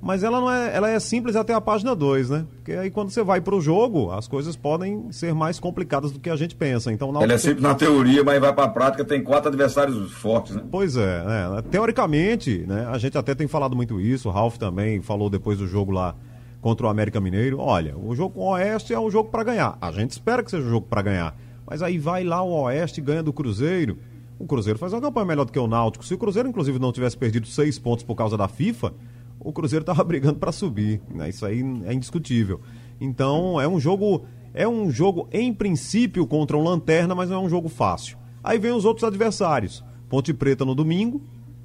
Mas 0.00 0.22
ela 0.22 0.40
não 0.40 0.50
é, 0.50 0.76
ela 0.76 0.88
é 0.88 0.98
simples 1.00 1.34
até 1.34 1.52
a 1.52 1.60
página 1.60 1.94
2, 1.94 2.30
né? 2.30 2.46
Porque 2.56 2.72
aí 2.72 2.90
quando 2.90 3.10
você 3.10 3.22
vai 3.22 3.40
pro 3.40 3.60
jogo, 3.60 4.10
as 4.12 4.28
coisas 4.28 4.54
podem 4.56 5.10
ser 5.10 5.34
mais 5.34 5.58
complicadas 5.58 6.12
do 6.12 6.20
que 6.20 6.30
a 6.30 6.36
gente 6.36 6.54
pensa. 6.54 6.92
Então, 6.92 7.10
o 7.10 7.22
Ela 7.22 7.32
é 7.32 7.38
sempre 7.38 7.62
na 7.62 7.74
teoria, 7.74 8.22
mas 8.22 8.40
vai 8.40 8.52
pra 8.52 8.68
prática, 8.68 9.04
tem 9.04 9.22
quatro 9.22 9.48
adversários 9.48 10.12
fortes, 10.12 10.54
né? 10.54 10.62
Pois 10.70 10.96
é, 10.96 11.24
né? 11.24 11.62
teoricamente, 11.70 12.64
né, 12.66 12.86
a 12.90 12.98
gente 12.98 13.18
até 13.18 13.34
tem 13.34 13.48
falado 13.48 13.74
muito 13.74 14.00
isso, 14.00 14.28
o 14.28 14.32
Ralf 14.32 14.56
também 14.56 15.02
falou 15.02 15.28
depois 15.28 15.58
do 15.58 15.66
jogo 15.66 15.90
lá 15.90 16.14
contra 16.60 16.86
o 16.86 16.88
América 16.88 17.20
Mineiro, 17.20 17.58
olha, 17.58 17.96
o 17.96 18.14
jogo 18.14 18.34
com 18.34 18.40
o 18.40 18.50
Oeste 18.52 18.92
é 18.92 19.00
um 19.00 19.10
jogo 19.10 19.30
para 19.30 19.44
ganhar. 19.44 19.78
A 19.80 19.90
gente 19.90 20.10
espera 20.10 20.42
que 20.42 20.50
seja 20.50 20.66
um 20.66 20.70
jogo 20.70 20.86
para 20.88 21.02
ganhar. 21.02 21.36
Mas 21.66 21.82
aí 21.82 21.98
vai 21.98 22.24
lá 22.24 22.42
o 22.42 22.62
Oeste 22.62 23.00
e 23.00 23.04
ganha 23.04 23.22
do 23.22 23.32
Cruzeiro. 23.32 23.98
O 24.38 24.46
Cruzeiro 24.46 24.78
faz 24.78 24.92
uma 24.92 25.00
campanha 25.00 25.26
melhor 25.26 25.44
do 25.44 25.52
que 25.52 25.58
o 25.58 25.66
Náutico. 25.66 26.04
Se 26.04 26.14
o 26.14 26.18
Cruzeiro, 26.18 26.48
inclusive, 26.48 26.78
não 26.78 26.92
tivesse 26.92 27.16
perdido 27.16 27.46
seis 27.46 27.78
pontos 27.78 28.04
por 28.04 28.14
causa 28.14 28.36
da 28.36 28.48
FIFA, 28.48 28.92
o 29.40 29.52
Cruzeiro 29.52 29.82
estava 29.82 30.02
brigando 30.04 30.38
para 30.38 30.52
subir. 30.52 31.00
Né? 31.08 31.28
Isso 31.28 31.44
aí 31.44 31.60
é 31.86 31.92
indiscutível. 31.92 32.60
Então, 33.00 33.60
é 33.60 33.68
um 33.68 33.78
jogo. 33.78 34.24
É 34.54 34.66
um 34.66 34.90
jogo, 34.90 35.28
em 35.30 35.52
princípio, 35.52 36.26
contra 36.26 36.56
um 36.56 36.64
lanterna, 36.64 37.14
mas 37.14 37.30
não 37.30 37.36
é 37.36 37.40
um 37.40 37.48
jogo 37.48 37.68
fácil. 37.68 38.18
Aí 38.42 38.58
vem 38.58 38.72
os 38.72 38.84
outros 38.84 39.04
adversários. 39.04 39.84
Ponte 40.08 40.32
Preta 40.32 40.64
no 40.64 40.74
domingo, 40.74 41.20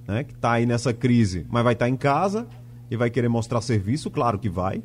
né, 0.08 0.24
que 0.24 0.34
está 0.34 0.52
aí 0.52 0.66
nessa 0.66 0.94
crise, 0.94 1.48
mas 1.50 1.64
vai 1.64 1.74
estar 1.74 1.88
em 1.88 1.96
casa 1.96 2.46
e 2.92 2.98
vai 2.98 3.10
querer 3.10 3.30
mostrar 3.30 3.62
serviço, 3.62 4.12
claro 4.12 4.38
que 4.38 4.50
vai. 4.50 4.84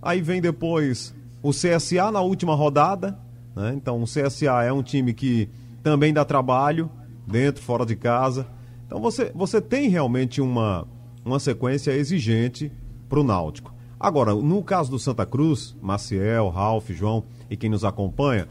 Aí 0.00 0.20
vem 0.20 0.40
depois 0.40 1.14
o 1.42 1.50
CSA 1.50 2.10
na 2.12 2.20
última 2.20 2.54
rodada. 2.54 3.18
Né? 3.56 3.72
Então 3.74 4.00
o 4.02 4.04
CSA 4.04 4.62
é 4.62 4.72
um 4.72 4.82
time 4.82 5.12
que 5.12 5.48
também 5.82 6.12
dá 6.12 6.24
trabalho, 6.24 6.90
dentro, 7.26 7.62
fora 7.62 7.84
de 7.84 7.96
casa. 7.96 8.46
Então 8.86 9.00
você, 9.00 9.32
você 9.34 9.60
tem 9.60 9.88
realmente 9.88 10.40
uma, 10.40 10.86
uma 11.24 11.38
sequência 11.38 11.92
exigente 11.92 12.72
para 13.08 13.20
o 13.20 13.24
Náutico. 13.24 13.72
Agora, 13.98 14.34
no 14.34 14.62
caso 14.62 14.90
do 14.90 14.98
Santa 14.98 15.24
Cruz, 15.24 15.76
Maciel, 15.80 16.48
Ralf, 16.48 16.90
João 16.90 17.24
e 17.48 17.56
quem 17.56 17.70
nos 17.70 17.84
acompanha, 17.84 18.48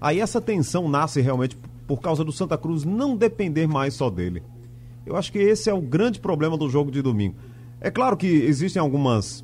aí 0.00 0.20
essa 0.20 0.40
tensão 0.40 0.88
nasce 0.88 1.20
realmente 1.20 1.56
por 1.86 2.00
causa 2.00 2.22
do 2.22 2.30
Santa 2.30 2.58
Cruz 2.58 2.84
não 2.84 3.16
depender 3.16 3.66
mais 3.66 3.94
só 3.94 4.10
dele. 4.10 4.42
Eu 5.06 5.16
acho 5.16 5.32
que 5.32 5.38
esse 5.38 5.70
é 5.70 5.74
o 5.74 5.80
grande 5.80 6.20
problema 6.20 6.56
do 6.56 6.68
jogo 6.68 6.90
de 6.90 7.00
domingo. 7.00 7.36
É 7.80 7.90
claro 7.90 8.16
que 8.16 8.26
existem 8.26 8.80
algumas 8.80 9.42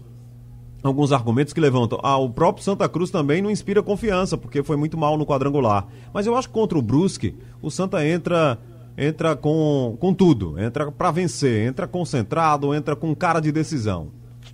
alguns 0.83 1.11
argumentos 1.11 1.52
que 1.52 1.61
levantam. 1.61 1.99
Ah, 2.02 2.18
o 2.18 2.30
próprio 2.30 2.62
Santa 2.62 2.88
Cruz 2.88 3.11
também 3.11 3.42
não 3.42 3.50
inspira 3.50 3.83
confiança, 3.83 4.37
porque 4.37 4.62
foi 4.62 4.76
muito 4.76 4.97
mal 4.97 5.16
no 5.16 5.26
quadrangular. 5.26 5.87
Mas 6.12 6.26
eu 6.26 6.37
acho 6.37 6.49
que 6.49 6.54
contra 6.54 6.78
o 6.78 6.83
Brusque, 6.83 7.35
o 7.61 7.71
Santa 7.71 8.06
entra 8.06 8.59
entra 8.97 9.37
com, 9.37 9.97
com 10.00 10.15
tudo, 10.15 10.59
entra 10.59 10.91
para 10.91 11.11
vencer, 11.11 11.67
entra 11.67 11.87
concentrado, 11.87 12.75
entra 12.75 12.97
com 12.97 13.15
cara 13.15 13.41
de 13.41 13.53
decisão. 13.53 14.09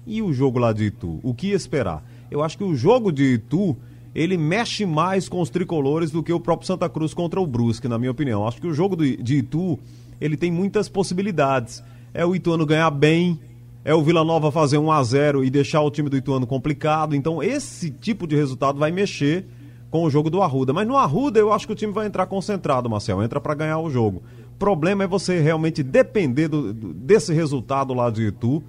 E 0.07 0.21
o 0.21 0.33
jogo 0.33 0.59
lá 0.59 0.73
de 0.73 0.85
Itu, 0.85 1.21
o 1.23 1.33
que 1.33 1.53
esperar? 1.53 2.03
Eu 2.31 2.43
acho 2.43 2.59
que 2.59 2.65
o 2.65 2.75
jogo 2.75 3.13
de 3.13 3.35
Itu, 3.35 3.77
ele 4.15 4.37
mexe 4.37 4.85
mais 4.85 5.29
com 5.29 5.41
os 5.41 5.51
tricolores 5.51 6.11
do 6.11 6.23
que 6.23 6.33
o 6.33 6.41
próprio 6.41 6.67
Santa 6.67 6.89
Cruz 6.89 7.15
contra 7.15 7.41
o 7.41 7.47
Brusque, 7.47 7.89
na 7.89 7.99
minha 7.99 8.11
opinião. 8.11 8.47
Acho 8.47 8.61
que 8.61 8.67
o 8.67 8.75
jogo 8.75 8.97
de 8.97 9.37
Itu, 9.37 9.79
ele 10.21 10.37
tem 10.37 10.51
muitas 10.51 10.89
possibilidades. 10.89 11.83
É 12.13 12.27
o 12.27 12.35
Ituano 12.35 12.67
ganhar 12.67 12.91
bem, 12.91 13.39
é 13.85 13.95
o 13.95 14.03
Vila 14.03 14.25
Nova 14.25 14.51
fazer 14.51 14.79
1 14.79 14.91
a 14.91 15.03
0 15.03 15.45
e 15.45 15.51
deixar 15.51 15.83
o 15.83 15.91
time 15.91 16.09
do 16.09 16.17
Ituano 16.17 16.47
complicado. 16.47 17.15
Então, 17.15 17.43
esse 17.43 17.91
tipo 17.91 18.27
de 18.27 18.35
resultado 18.35 18.79
vai 18.79 18.91
mexer 18.91 19.47
com 19.93 20.05
o 20.05 20.11
jogo 20.11 20.31
do 20.31 20.43
Arruda. 20.43 20.73
Mas 20.73 20.89
no 20.89 20.97
Arruda, 20.97 21.39
eu 21.39 21.53
acho 21.53 21.67
que 21.67 21.73
o 21.75 21.77
time 21.77 21.93
vai 21.93 22.07
entrar 22.07 22.25
concentrado, 22.25 22.89
Marcel. 22.89 23.23
Entra 23.23 23.39
para 23.39 23.55
ganhar 23.55 23.79
o 23.79 23.91
jogo. 23.91 24.23
O 24.55 24.59
problema 24.59 25.05
é 25.05 25.07
você 25.07 25.39
realmente 25.39 25.83
depender 25.83 26.49
do, 26.49 26.73
desse 26.73 27.35
resultado 27.35 27.93
lá 27.93 28.09
de 28.09 28.29
Itu. 28.29 28.63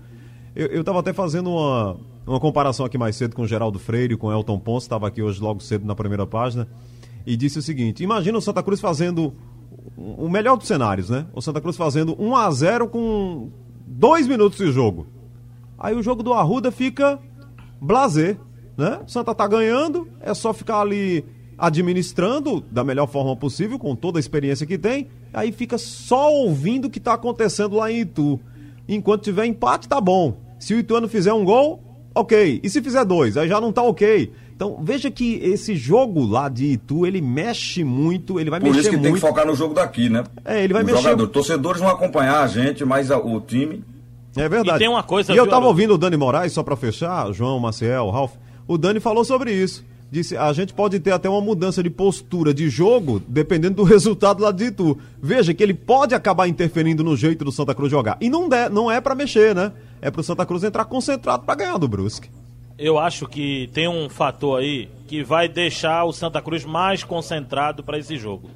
Eu 0.54 0.82
estava 0.82 1.00
até 1.00 1.14
fazendo 1.14 1.50
uma, 1.50 1.96
uma 2.28 2.40
comparação 2.42 2.86
aqui 2.86 2.98
mais 2.98 3.16
cedo 3.16 3.38
com 3.38 3.44
o 3.44 3.48
Geraldo 3.48 3.80
Freire, 3.80 4.18
com 4.18 4.28
o 4.28 4.34
Elton 4.34 4.60
Ponce, 4.60 4.86
estava 4.86 5.08
aqui 5.08 5.22
hoje 5.22 5.42
logo 5.42 5.62
cedo 5.62 5.86
na 5.86 5.96
primeira 5.96 6.28
página, 6.28 6.68
e 7.26 7.38
disse 7.38 7.58
o 7.58 7.62
seguinte: 7.62 8.04
imagina 8.04 8.38
o 8.38 8.42
Santa 8.42 8.62
Cruz 8.62 8.82
fazendo 8.82 9.34
o 9.96 10.30
melhor 10.30 10.58
dos 10.58 10.68
cenários, 10.68 11.10
né? 11.10 11.26
O 11.34 11.42
Santa 11.42 11.62
Cruz 11.62 11.78
fazendo 11.78 12.16
1 12.22 12.36
a 12.36 12.52
0 12.52 12.88
com 12.90 13.50
dois 13.88 14.28
minutos 14.28 14.58
de 14.58 14.72
jogo. 14.72 15.08
Aí 15.80 15.96
o 15.96 16.04
jogo 16.04 16.22
do 16.22 16.34
Arruda 16.34 16.70
fica 16.70 17.18
blazer, 17.82 18.38
né? 18.78 19.00
O 19.06 19.10
Santa 19.10 19.34
tá 19.36 19.48
ganhando, 19.48 20.08
é 20.22 20.34
só 20.34 20.54
ficar 20.54 20.82
ali 20.82 21.24
administrando 21.58 22.64
da 22.72 22.84
melhor 22.84 23.08
forma 23.08 23.36
possível, 23.36 23.80
com 23.80 23.96
toda 23.96 24.20
a 24.20 24.22
experiência 24.22 24.66
que 24.66 24.78
tem, 24.78 25.08
aí 25.34 25.52
fica 25.52 25.78
só 25.78 26.32
ouvindo 26.32 26.86
o 26.86 26.90
que 26.90 27.00
tá 27.00 27.14
acontecendo 27.14 27.76
lá 27.76 27.92
em 27.92 28.02
Itu. 28.02 28.40
Enquanto 28.88 29.24
tiver 29.24 29.46
empate, 29.46 29.88
tá 29.88 30.00
bom. 30.02 30.38
Se 30.60 30.74
o 30.74 30.80
Ituano 30.80 31.08
fizer 31.08 31.34
um 31.34 31.44
gol, 31.44 31.82
ok. 32.14 32.60
E 32.64 32.70
se 32.70 32.82
fizer 32.82 33.04
dois, 33.06 33.38
aí 33.38 33.48
já 33.48 33.60
não 33.62 33.72
tá 33.72 33.82
ok. 33.82 34.32
Então, 34.56 34.78
veja 34.82 35.10
que 35.10 35.36
esse 35.44 35.76
jogo 35.76 36.24
lá 36.26 36.48
de 36.48 36.66
Itu, 36.74 37.06
ele 37.06 37.22
mexe 37.22 37.84
muito, 37.84 38.40
ele 38.40 38.50
vai 38.50 38.60
Por 38.60 38.68
mexer 38.68 38.80
isso 38.82 38.90
que 38.90 38.96
muito. 38.98 39.06
tem 39.06 39.14
que 39.16 39.20
focar 39.20 39.46
no 39.48 39.56
jogo 39.56 39.74
daqui, 39.74 40.10
né? 40.10 40.24
É, 40.46 40.64
ele 40.64 40.74
vai 40.74 40.84
Os 40.84 40.88
mexer. 40.88 41.02
jogadores, 41.04 41.32
torcedores 41.32 41.82
vão 41.82 41.90
acompanhar 41.90 42.42
a 42.44 42.48
gente, 42.48 42.86
mas 42.86 43.10
a- 43.10 43.18
o 43.18 43.42
time. 43.42 43.84
É 44.36 44.48
verdade. 44.50 44.78
E 44.78 44.80
tem 44.80 44.90
uma 44.90 45.04
coisa, 45.04 45.34
E 45.34 45.38
eu 45.38 45.48
tava 45.48 45.66
ouvindo 45.68 45.94
o 45.94 45.98
Dani 45.98 46.18
Moraes, 46.18 46.54
só 46.54 46.64
pra 46.64 46.76
fechar, 46.76 47.32
João, 47.32 47.60
Maciel, 47.60 48.10
Ralf. 48.10 48.34
O 48.68 48.78
Dani 48.78 49.00
falou 49.00 49.26
sobre 49.26 49.54
isso. 49.54 49.84
Disse, 50.14 50.38
a 50.38 50.54
gente 50.54 50.76
pode 50.76 51.00
ter 51.00 51.12
até 51.12 51.28
uma 51.28 51.42
mudança 51.42 51.82
de 51.82 51.90
postura 51.90 52.54
de 52.54 52.70
jogo, 52.70 53.20
dependendo 53.28 53.78
do 53.78 53.82
resultado 53.84 54.44
lá 54.44 54.52
de 54.52 54.66
Itu. 54.66 54.96
Veja 55.20 55.56
que 55.56 55.64
ele 55.64 55.74
pode 55.74 56.14
acabar 56.14 56.48
interferindo 56.48 57.04
no 57.04 57.18
jeito 57.18 57.44
do 57.44 57.52
Santa 57.52 57.74
Cruz 57.74 57.90
jogar. 57.90 58.18
E 58.22 58.30
não, 58.30 58.48
der, 58.48 58.70
não 58.70 58.92
é 58.92 59.02
pra 59.02 59.16
mexer, 59.16 59.56
né? 59.56 59.72
É 60.00 60.12
pro 60.12 60.22
Santa 60.22 60.46
Cruz 60.46 60.64
entrar 60.64 60.86
concentrado 60.86 61.44
pra 61.44 61.56
ganhar 61.56 61.80
do 61.80 61.88
Brusque. 61.88 62.30
Eu 62.78 63.00
acho 63.00 63.26
que 63.26 63.70
tem 63.74 63.88
um 63.88 64.08
fator 64.08 64.60
aí 64.60 64.88
que 65.08 65.24
vai 65.24 65.48
deixar 65.48 66.04
o 66.04 66.14
Santa 66.14 66.42
Cruz 66.44 66.64
mais 66.64 67.04
concentrado 67.04 67.84
para 67.84 67.98
esse 67.98 68.16
jogo, 68.16 68.52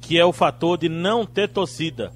que 0.00 0.18
é 0.18 0.24
o 0.24 0.32
fator 0.32 0.76
de 0.76 0.88
não 0.88 1.24
ter 1.24 1.48
torcida. 1.48 2.12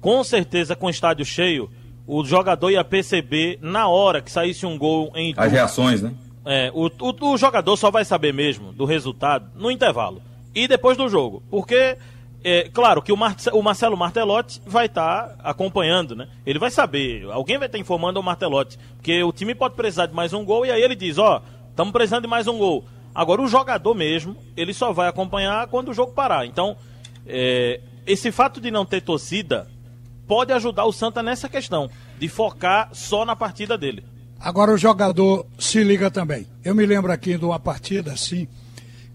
Com 0.00 0.24
certeza, 0.24 0.74
com 0.74 0.86
o 0.86 0.90
estádio 0.90 1.26
cheio, 1.26 1.70
o 2.06 2.24
jogador 2.24 2.70
ia 2.70 2.84
perceber 2.84 3.58
na 3.60 3.86
hora 3.86 4.22
que 4.22 4.30
saísse 4.30 4.64
um 4.64 4.78
gol 4.78 5.12
em 5.14 5.30
Itu. 5.32 5.40
As 5.42 5.52
reações, 5.52 6.00
né? 6.00 6.12
É, 6.44 6.70
o, 6.74 6.86
o, 6.86 7.32
o 7.32 7.36
jogador 7.38 7.76
só 7.76 7.90
vai 7.90 8.04
saber 8.04 8.32
mesmo 8.34 8.72
do 8.72 8.84
resultado 8.84 9.50
no 9.54 9.70
intervalo 9.70 10.20
e 10.54 10.68
depois 10.68 10.96
do 10.96 11.08
jogo. 11.08 11.42
Porque, 11.50 11.96
é, 12.42 12.68
claro, 12.72 13.00
que 13.00 13.12
o, 13.12 13.16
o 13.52 13.62
Marcelo 13.62 13.96
Martelotti 13.96 14.60
vai 14.66 14.86
estar 14.86 15.36
acompanhando, 15.42 16.14
né? 16.14 16.28
Ele 16.44 16.58
vai 16.58 16.70
saber, 16.70 17.24
alguém 17.30 17.58
vai 17.58 17.66
estar 17.66 17.78
informando 17.78 18.20
o 18.20 18.22
Martelotti. 18.22 18.78
Porque 18.96 19.22
o 19.22 19.32
time 19.32 19.54
pode 19.54 19.74
precisar 19.74 20.06
de 20.06 20.14
mais 20.14 20.32
um 20.32 20.44
gol 20.44 20.66
e 20.66 20.70
aí 20.70 20.82
ele 20.82 20.94
diz: 20.94 21.18
Ó, 21.18 21.42
estamos 21.70 21.92
precisando 21.92 22.22
de 22.22 22.28
mais 22.28 22.46
um 22.46 22.58
gol. 22.58 22.84
Agora, 23.14 23.40
o 23.40 23.48
jogador 23.48 23.94
mesmo, 23.94 24.36
ele 24.56 24.74
só 24.74 24.92
vai 24.92 25.08
acompanhar 25.08 25.68
quando 25.68 25.90
o 25.90 25.94
jogo 25.94 26.12
parar. 26.12 26.46
Então, 26.46 26.76
é, 27.26 27.80
esse 28.06 28.32
fato 28.32 28.60
de 28.60 28.70
não 28.70 28.84
ter 28.84 29.00
torcida 29.00 29.68
pode 30.26 30.52
ajudar 30.52 30.84
o 30.84 30.92
Santa 30.92 31.22
nessa 31.22 31.48
questão, 31.48 31.88
de 32.18 32.28
focar 32.28 32.90
só 32.92 33.24
na 33.24 33.36
partida 33.36 33.78
dele. 33.78 34.04
Agora 34.40 34.72
o 34.72 34.76
jogador 34.76 35.46
se 35.58 35.82
liga 35.82 36.10
também. 36.10 36.46
Eu 36.64 36.74
me 36.74 36.84
lembro 36.84 37.10
aqui 37.10 37.38
de 37.38 37.44
uma 37.44 37.58
partida 37.58 38.12
assim, 38.12 38.46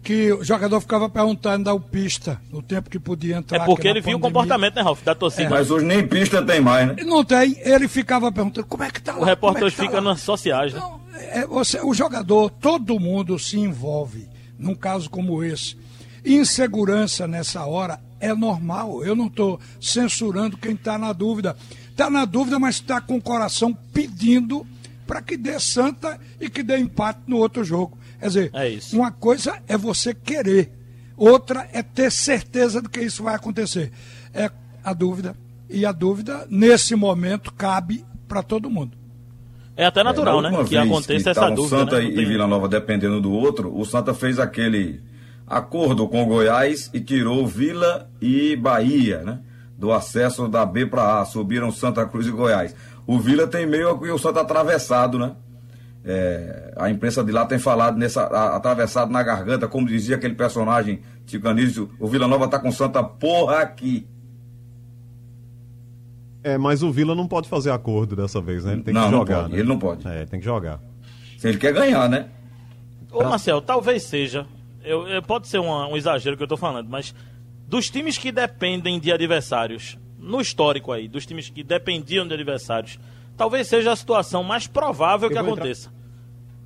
que 0.02 0.32
o 0.34 0.44
jogador 0.44 0.80
ficava 0.82 1.08
perguntando 1.10 1.66
da 1.66 1.80
pista 1.80 2.42
no 2.52 2.62
tempo 2.62 2.90
que 2.90 2.98
podia 2.98 3.38
entrar. 3.38 3.62
É 3.62 3.66
porque 3.66 3.88
ele 3.88 4.02
viu 4.02 4.18
o 4.18 4.20
comportamento, 4.20 4.76
né, 4.76 4.82
Ralf, 4.82 5.04
da 5.04 5.14
torcida. 5.14 5.50
Mas 5.50 5.70
hoje 5.70 5.86
nem 5.86 6.08
pista 6.08 6.42
tem 6.42 6.60
mais, 6.62 6.88
né? 6.88 6.96
Não 7.06 7.24
tem, 7.24 7.56
ele 7.60 7.88
ficava 7.88 8.32
perguntando 8.32 8.66
como 8.68 8.84
é 8.84 8.90
que 8.90 9.02
tá 9.02 9.14
lá. 9.14 9.20
O 9.20 9.24
repórter 9.26 9.68
é 9.68 9.72
tá 9.72 9.84
fica 9.84 9.96
lá? 9.96 10.02
nas 10.02 10.22
sociais, 10.22 10.74
né? 10.74 10.80
Não, 10.80 11.00
é, 11.14 11.46
você- 11.46 11.80
o 11.82 11.94
jogador, 11.94 12.50
todo 12.50 13.00
mundo 13.00 13.38
se 13.38 13.60
envolve 13.60 14.28
num 14.58 14.74
caso 14.74 15.10
como 15.10 15.44
esse. 15.44 15.76
Insegurança 16.26 17.28
nessa 17.28 17.66
hora 17.66 18.00
é 18.20 18.34
normal. 18.34 19.04
Eu 19.04 19.16
não 19.16 19.28
estou 19.28 19.60
censurando 19.80 20.58
quem 20.58 20.74
está 20.74 20.98
na 20.98 21.12
dúvida. 21.14 21.56
Está 21.92 22.10
na 22.10 22.24
dúvida, 22.26 22.58
mas 22.60 22.76
está 22.76 23.02
com 23.02 23.18
o 23.18 23.22
coração 23.22 23.74
pedindo 23.94 24.66
para 25.10 25.24
que 25.24 25.36
dê 25.36 25.60
santa 25.60 26.20
e 26.40 26.48
que 26.52 26.62
dê 26.62 26.78
empate 26.78 27.22
no 27.26 27.38
outro 27.38 27.64
jogo. 27.64 27.98
Quer 28.20 28.28
dizer, 28.28 28.52
É 28.54 28.70
isso. 28.70 28.96
uma 28.96 29.12
coisa 29.12 29.60
é 29.68 29.76
você 29.76 30.14
querer, 30.14 30.72
outra 31.18 31.68
é 31.74 31.82
ter 31.82 32.12
certeza 32.12 32.80
de 32.80 32.88
que 32.88 33.00
isso 33.02 33.24
vai 33.24 33.34
acontecer. 33.34 33.92
É 34.32 34.52
a 34.84 34.94
dúvida. 34.94 35.36
E 35.68 35.84
a 35.84 35.92
dúvida, 35.92 36.46
nesse 36.48 36.94
momento, 36.96 37.52
cabe 37.52 38.06
para 38.28 38.44
todo 38.44 38.70
mundo. 38.70 38.96
É 39.76 39.86
até 39.86 40.04
natural, 40.04 40.46
É, 40.46 40.52
né? 40.52 40.64
Que 40.64 40.78
aconteça 40.78 41.24
que 41.24 41.30
essa 41.40 41.50
dúvida. 41.50 41.78
Santa 41.80 41.98
né? 42.00 42.06
E 42.06 42.26
Vila 42.26 42.46
Nova 42.46 42.68
dependendo 42.70 43.20
do 43.20 43.32
outro, 43.32 43.76
o 43.76 43.84
Santa 43.86 44.14
fez 44.14 44.38
aquele 44.38 45.02
acordo 45.48 46.08
com 46.08 46.22
o 46.22 46.26
Goiás 46.28 46.92
e 46.94 47.00
tirou 47.00 47.48
Vila 47.48 48.08
e 48.22 48.56
Bahia, 48.56 49.24
né? 49.24 49.40
Do 49.76 49.92
acesso 49.92 50.48
da 50.48 50.66
B 50.68 50.86
para 50.86 51.20
A. 51.20 51.26
Subiram 51.26 51.72
Santa 51.72 52.06
Cruz 52.06 52.28
e 52.28 52.32
Goiás. 52.32 52.76
O 53.12 53.18
Vila 53.20 53.48
tem 53.48 53.66
meio 53.66 53.98
que 54.00 54.10
o 54.12 54.18
Santa 54.20 54.42
atravessado, 54.42 55.18
né? 55.18 55.36
É, 56.06 56.74
a 56.78 56.90
imprensa 56.92 57.24
de 57.24 57.32
lá 57.32 57.44
tem 57.46 57.58
falado 57.58 57.98
nessa 57.98 58.22
a- 58.24 58.56
atravessado 58.56 59.12
na 59.12 59.24
garganta, 59.24 59.68
como 59.68 59.88
dizia 59.88 60.16
aquele 60.16 60.36
personagem 60.36 61.02
Tico 61.26 61.48
Anísio, 61.48 61.90
o 62.00 62.08
Vila 62.08 62.28
Nova 62.28 62.48
tá 62.48 62.60
com 62.60 62.72
Santa 62.72 63.04
porra 63.04 63.62
aqui. 63.62 64.08
É, 66.44 66.58
mas 66.58 66.84
o 66.84 66.92
Vila 66.92 67.14
não 67.16 67.28
pode 67.28 67.50
fazer 67.50 67.72
acordo 67.72 68.16
dessa 68.16 68.40
vez, 68.40 68.64
né? 68.64 68.74
Ele 68.74 68.84
tem 68.84 68.94
Não, 68.94 69.06
que 69.06 69.12
não 69.12 69.18
jogar. 69.20 69.42
pode, 69.42 69.54
né? 69.54 69.60
ele 69.60 69.68
não 69.68 69.80
pode. 69.80 70.08
É, 70.08 70.26
tem 70.26 70.40
que 70.40 70.46
jogar. 70.46 70.80
Se 71.38 71.48
ele 71.50 71.58
quer 71.58 71.74
ganhar, 71.74 72.08
né? 72.08 72.28
Ô, 73.12 73.24
Marcel, 73.24 73.60
talvez 73.62 74.04
seja. 74.04 74.46
Eu, 74.84 75.08
eu- 75.08 75.22
pode 75.22 75.48
ser 75.48 75.58
uma- 75.60 75.88
um 75.88 75.98
exagero 75.98 76.38
que 76.38 76.44
eu 76.44 76.48
tô 76.48 76.56
falando, 76.56 76.88
mas 76.90 77.14
dos 77.68 77.90
times 77.90 78.18
que 78.18 78.32
dependem 78.32 79.00
de 79.00 79.12
adversários, 79.12 79.98
no 80.20 80.42
histórico 80.42 80.92
aí, 80.92 81.08
dos 81.08 81.26
times 81.26 81.50
que 81.50 81.64
dependiam 81.64 82.28
de 82.28 82.34
adversários, 82.34 83.00
talvez 83.38 83.68
seja 83.68 83.92
a 83.92 83.96
situação 83.96 84.44
mais 84.44 84.68
provável 84.68 85.30
Eu 85.30 85.34
que 85.34 85.40
aconteça. 85.40 85.92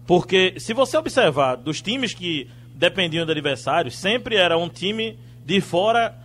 Porque 0.06 0.56
se 0.60 0.74
você 0.74 0.98
observar 0.98 1.56
dos 1.56 1.82
times 1.82 2.14
que 2.14 2.50
dependiam 2.74 3.26
de 3.26 3.32
adversários, 3.32 3.98
sempre 3.98 4.36
era 4.36 4.58
um 4.58 4.68
time 4.68 5.18
de 5.46 5.62
fora, 5.62 6.18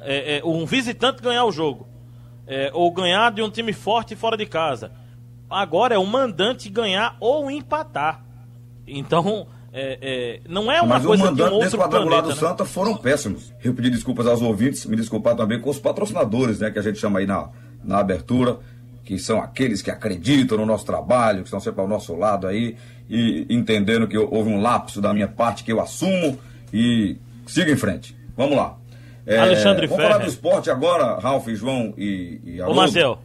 é, 0.00 0.38
é, 0.38 0.44
um 0.44 0.66
visitante 0.66 1.22
ganhar 1.22 1.44
o 1.44 1.52
jogo. 1.52 1.86
É, 2.46 2.70
ou 2.74 2.90
ganhar 2.90 3.30
de 3.30 3.40
um 3.40 3.48
time 3.48 3.72
forte 3.72 4.16
fora 4.16 4.36
de 4.36 4.44
casa. 4.44 4.90
Agora 5.48 5.94
é 5.94 5.98
o 5.98 6.04
mandante 6.04 6.68
ganhar 6.68 7.16
ou 7.20 7.50
empatar. 7.50 8.24
Então, 8.86 9.46
é, 9.72 9.98
é, 10.02 10.40
não 10.48 10.70
é 10.70 10.80
uma 10.82 10.96
Mas 10.96 11.04
o 11.04 11.08
coisa 11.08 11.22
de 11.22 11.28
um 11.28 11.32
mandante 11.32 11.50
desse 11.50 11.64
outro 11.64 11.78
quadrangular 11.78 12.22
planeta. 12.22 12.40
do 12.40 12.44
né? 12.44 12.48
Santa 12.50 12.64
foram 12.64 12.96
péssimos. 12.96 13.52
Eu 13.64 13.72
pedi 13.74 13.90
desculpas 13.90 14.26
aos 14.26 14.42
ouvintes, 14.42 14.84
me 14.86 14.96
desculpar 14.96 15.34
também 15.34 15.60
com 15.60 15.70
os 15.70 15.78
patrocinadores, 15.78 16.60
né? 16.60 16.70
Que 16.70 16.78
a 16.78 16.82
gente 16.82 16.98
chama 16.98 17.20
aí 17.20 17.26
na, 17.26 17.48
na 17.82 17.98
abertura. 17.98 18.58
que 19.04 19.18
são 19.18 19.40
aqueles 19.40 19.82
que 19.82 19.90
acreditam 19.90 20.56
no 20.58 20.64
nosso 20.66 20.86
trabalho, 20.86 21.38
que 21.40 21.46
estão 21.48 21.58
sempre 21.60 21.80
ao 21.80 21.88
nosso 21.88 22.14
lado 22.14 22.46
aí, 22.46 22.76
e 23.10 23.46
entendendo 23.50 24.06
que 24.06 24.16
houve 24.16 24.48
um 24.48 24.60
lapso 24.60 25.00
da 25.00 25.12
minha 25.12 25.26
parte 25.28 25.64
que 25.64 25.72
eu 25.72 25.80
assumo 25.80 26.38
e 26.72 27.16
siga 27.46 27.70
em 27.72 27.76
frente. 27.76 28.16
Vamos 28.36 28.56
lá. 28.56 28.76
É, 29.26 29.38
Alexandre 29.38 29.86
vamos 29.86 29.96
Ferrer. 30.02 30.12
falar 30.12 30.24
do 30.24 30.30
esporte 30.30 30.70
agora, 30.70 31.18
Ralf, 31.18 31.48
João 31.48 31.92
e, 31.96 32.40
e 32.44 32.62
Ô, 32.62 32.74
Marcel. 32.74 33.18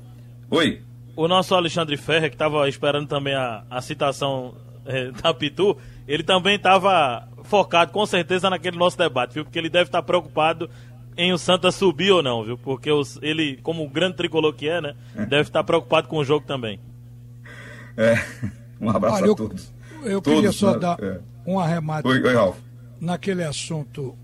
Oi. 0.49 0.81
O 1.15 1.27
nosso 1.27 1.53
Alexandre 1.55 1.95
Ferrer, 1.97 2.29
que 2.29 2.35
estava 2.35 2.67
esperando 2.69 3.07
também 3.07 3.33
a, 3.33 3.63
a 3.69 3.81
citação 3.81 4.55
é, 4.85 5.11
da 5.11 5.33
Pitu, 5.33 5.77
ele 6.07 6.23
também 6.23 6.55
estava 6.55 7.27
focado 7.43 7.91
com 7.91 8.05
certeza 8.05 8.49
naquele 8.49 8.77
nosso 8.77 8.97
debate, 8.97 9.33
viu? 9.33 9.43
Porque 9.43 9.59
ele 9.59 9.69
deve 9.69 9.85
estar 9.85 10.01
preocupado 10.01 10.69
em 11.17 11.33
o 11.33 11.37
Santa 11.37 11.71
subir 11.71 12.11
ou 12.11 12.21
não, 12.21 12.43
viu? 12.43 12.57
Porque 12.57 12.91
os, 12.91 13.17
ele, 13.21 13.57
como 13.63 13.83
o 13.83 13.89
grande 13.89 14.15
tricolor 14.15 14.53
que 14.53 14.69
é, 14.69 14.79
né? 14.79 14.95
Deve 15.15 15.41
estar 15.41 15.63
preocupado 15.63 16.07
com 16.07 16.17
o 16.17 16.23
jogo 16.23 16.45
também. 16.45 16.79
É. 17.97 18.15
Um 18.79 18.91
abraço 18.91 19.23
Olha, 19.23 19.31
a 19.31 19.35
todos. 19.35 19.73
Eu, 20.03 20.11
eu 20.11 20.21
todos, 20.21 20.37
queria 20.37 20.51
só 20.51 20.73
né? 20.73 20.77
dar 20.77 20.99
É. 21.01 21.19
um 21.47 21.59
arremate 21.59 22.07
Oi, 22.07 22.21
oi, 22.21 22.53
naquele 23.01 23.43
assunto 23.43 24.15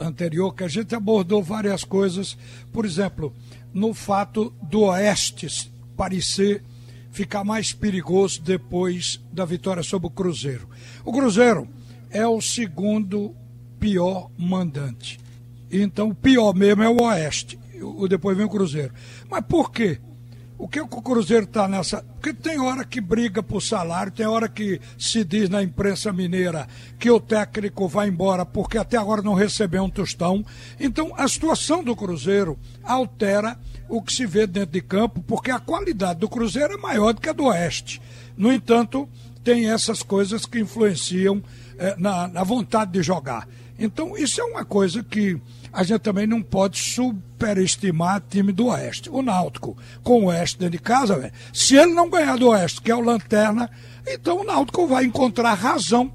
anterior, 0.00 0.52
que 0.52 0.64
a 0.64 0.68
gente 0.68 0.96
abordou 0.96 1.40
várias 1.40 1.84
coisas. 1.84 2.36
Por 2.72 2.84
exemplo, 2.84 3.32
no 3.72 3.94
fato 3.94 4.52
do 4.62 4.80
Oeste 4.80 5.72
parecer 5.96 6.64
ficar 7.10 7.44
mais 7.44 7.72
perigoso 7.72 8.40
depois 8.42 9.20
da 9.32 9.44
vitória 9.44 9.82
sobre 9.82 10.06
o 10.06 10.10
Cruzeiro. 10.10 10.68
O 11.04 11.12
Cruzeiro 11.12 11.68
é 12.10 12.26
o 12.26 12.40
segundo 12.40 13.34
pior 13.78 14.30
mandante. 14.36 15.18
Então, 15.70 16.10
o 16.10 16.14
pior 16.14 16.54
mesmo 16.54 16.82
é 16.82 16.88
o 16.88 17.02
Oeste. 17.02 17.58
O 17.80 18.06
depois 18.08 18.36
vem 18.36 18.46
o 18.46 18.50
Cruzeiro. 18.50 18.92
Mas 19.30 19.44
por 19.46 19.70
quê? 19.70 19.98
O 20.60 20.68
que 20.68 20.78
o 20.78 20.86
Cruzeiro 20.86 21.44
está 21.44 21.66
nessa. 21.66 22.02
Porque 22.02 22.34
tem 22.34 22.60
hora 22.60 22.84
que 22.84 23.00
briga 23.00 23.42
por 23.42 23.62
salário, 23.62 24.12
tem 24.12 24.26
hora 24.26 24.46
que 24.46 24.78
se 24.98 25.24
diz 25.24 25.48
na 25.48 25.62
imprensa 25.62 26.12
mineira 26.12 26.68
que 26.98 27.10
o 27.10 27.18
técnico 27.18 27.88
vai 27.88 28.08
embora 28.08 28.44
porque 28.44 28.76
até 28.76 28.98
agora 28.98 29.22
não 29.22 29.32
recebeu 29.32 29.82
um 29.82 29.88
tostão. 29.88 30.44
Então 30.78 31.14
a 31.16 31.26
situação 31.26 31.82
do 31.82 31.96
Cruzeiro 31.96 32.58
altera 32.84 33.58
o 33.88 34.02
que 34.02 34.12
se 34.12 34.26
vê 34.26 34.46
dentro 34.46 34.72
de 34.72 34.82
campo, 34.82 35.24
porque 35.26 35.50
a 35.50 35.58
qualidade 35.58 36.20
do 36.20 36.28
Cruzeiro 36.28 36.74
é 36.74 36.76
maior 36.76 37.14
do 37.14 37.22
que 37.22 37.30
a 37.30 37.32
do 37.32 37.44
Oeste. 37.44 37.98
No 38.36 38.52
entanto, 38.52 39.08
tem 39.42 39.70
essas 39.70 40.02
coisas 40.02 40.44
que 40.44 40.60
influenciam 40.60 41.42
eh, 41.78 41.94
na, 41.96 42.28
na 42.28 42.44
vontade 42.44 42.92
de 42.92 43.02
jogar. 43.02 43.48
Então, 43.80 44.14
isso 44.16 44.40
é 44.42 44.44
uma 44.44 44.62
coisa 44.62 45.02
que 45.02 45.40
a 45.72 45.82
gente 45.82 46.00
também 46.00 46.26
não 46.26 46.42
pode 46.42 46.78
superestimar 46.78 48.22
time 48.28 48.52
do 48.52 48.66
Oeste. 48.66 49.08
O 49.08 49.22
Náutico, 49.22 49.76
com 50.02 50.24
o 50.24 50.26
Oeste 50.26 50.58
dentro 50.58 50.72
de 50.72 50.82
casa, 50.82 51.18
véio, 51.18 51.32
se 51.50 51.76
ele 51.76 51.94
não 51.94 52.10
ganhar 52.10 52.36
do 52.36 52.48
Oeste, 52.48 52.82
que 52.82 52.90
é 52.90 52.94
o 52.94 53.00
Lanterna, 53.00 53.70
então 54.06 54.40
o 54.40 54.44
Náutico 54.44 54.86
vai 54.86 55.04
encontrar 55.04 55.54
razão 55.54 56.12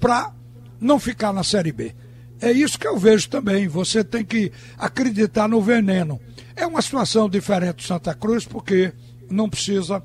para 0.00 0.32
não 0.80 0.98
ficar 0.98 1.34
na 1.34 1.44
Série 1.44 1.70
B. 1.70 1.94
É 2.40 2.50
isso 2.50 2.78
que 2.78 2.88
eu 2.88 2.98
vejo 2.98 3.28
também. 3.28 3.68
Você 3.68 4.02
tem 4.02 4.24
que 4.24 4.50
acreditar 4.78 5.46
no 5.46 5.60
veneno. 5.60 6.18
É 6.56 6.66
uma 6.66 6.82
situação 6.82 7.28
diferente 7.28 7.76
do 7.76 7.82
Santa 7.82 8.14
Cruz, 8.14 8.44
porque 8.44 8.92
não 9.30 9.48
precisa 9.48 10.02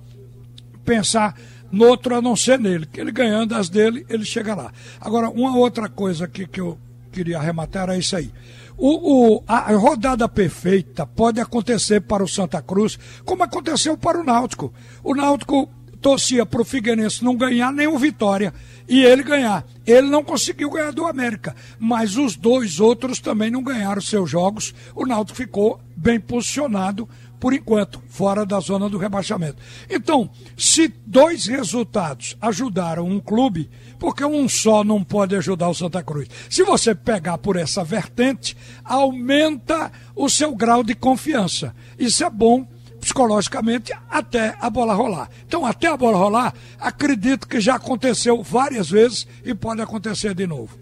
pensar 0.86 1.36
no 1.72 1.86
outro 1.86 2.16
a 2.16 2.22
não 2.22 2.36
ser 2.36 2.60
nele. 2.60 2.86
Que 2.86 3.00
ele 3.00 3.12
ganhando 3.12 3.56
as 3.56 3.70
dele, 3.70 4.06
ele 4.10 4.26
chega 4.26 4.54
lá. 4.54 4.72
Agora, 5.00 5.30
uma 5.30 5.58
outra 5.58 5.90
coisa 5.90 6.26
aqui 6.26 6.46
que 6.46 6.62
eu 6.62 6.78
queria 7.18 7.40
arrematar 7.40 7.84
era 7.84 7.98
isso 7.98 8.16
aí. 8.16 8.32
O, 8.78 9.38
o, 9.38 9.44
a 9.48 9.72
rodada 9.74 10.30
perfeita 10.30 11.06
pode 11.06 11.40
acontecer 11.42 12.02
para 12.02 12.24
o 12.24 12.28
Santa 12.28 12.62
Cruz, 12.62 13.00
como 13.26 13.44
aconteceu 13.44 13.98
para 13.98 14.20
o 14.20 14.24
Náutico. 14.24 14.72
O 15.04 15.16
Náutico 15.16 15.68
torcia 16.00 16.46
para 16.46 16.62
o 16.62 16.66
Figueirense 16.66 17.24
não 17.24 17.36
ganhar 17.36 17.74
nenhum 17.74 17.98
vitória 17.98 18.54
e 18.88 19.04
ele 19.04 19.24
ganhar. 19.24 19.66
Ele 19.86 20.08
não 20.08 20.24
conseguiu 20.24 20.70
ganhar 20.70 20.92
do 20.92 21.08
América, 21.08 21.56
mas 21.80 22.18
os 22.18 22.36
dois 22.36 22.80
outros 22.80 23.20
também 23.20 23.50
não 23.50 23.64
ganharam 23.64 24.00
seus 24.00 24.30
jogos. 24.30 24.75
O 24.94 25.08
Náutico 25.08 25.38
ficou 25.38 25.80
bem 25.96 26.20
posicionado 26.20 27.10
por 27.40 27.54
enquanto, 27.54 28.02
fora 28.08 28.46
da 28.46 28.60
zona 28.60 28.90
do 28.90 28.98
rebaixamento. 28.98 29.58
Então, 29.90 30.30
se 30.58 30.94
dois 31.06 31.46
resultados 31.46 32.36
ajudaram 32.42 33.08
um 33.08 33.20
clube, 33.20 33.70
porque 34.00 34.26
um 34.26 34.50
só 34.50 34.84
não 34.84 35.04
pode 35.04 35.36
ajudar 35.36 35.70
o 35.70 35.74
Santa 35.74 36.04
Cruz? 36.04 36.28
Se 36.50 36.64
você 36.64 36.96
pegar 36.96 37.38
por 37.38 37.56
essa 37.56 37.84
vertente, 37.84 38.58
aumenta 38.84 39.92
o 40.16 40.30
seu 40.30 40.56
grau 40.56 40.84
de 40.84 40.96
confiança. 40.96 41.76
Isso 41.98 42.24
é 42.24 42.30
bom 42.30 42.68
psicologicamente 43.00 43.94
até 44.10 44.56
a 44.60 44.70
bola 44.70 44.94
rolar. 44.94 45.30
Então, 45.46 45.66
até 45.66 45.88
a 45.88 45.96
bola 45.98 46.18
rolar, 46.18 46.54
acredito 46.80 47.48
que 47.48 47.62
já 47.62 47.76
aconteceu 47.76 48.42
várias 48.42 48.90
vezes 48.90 49.28
e 49.46 49.54
pode 49.54 49.82
acontecer 49.82 50.34
de 50.34 50.48
novo. 50.48 50.78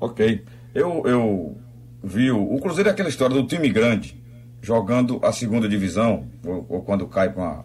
Ok. 0.00 0.44
Eu, 0.74 1.02
eu 1.06 1.56
vi 2.02 2.30
o, 2.30 2.58
Cruzeiro 2.60 2.88
é 2.88 2.92
aquela 2.92 3.08
história 3.08 3.34
do 3.34 3.46
time 3.46 3.68
grande 3.68 4.20
jogando 4.60 5.20
a 5.22 5.32
segunda 5.32 5.68
divisão, 5.68 6.26
ou, 6.44 6.66
ou 6.68 6.82
quando 6.82 7.06
cai 7.06 7.30
para 7.32 7.42
uma, 7.42 7.64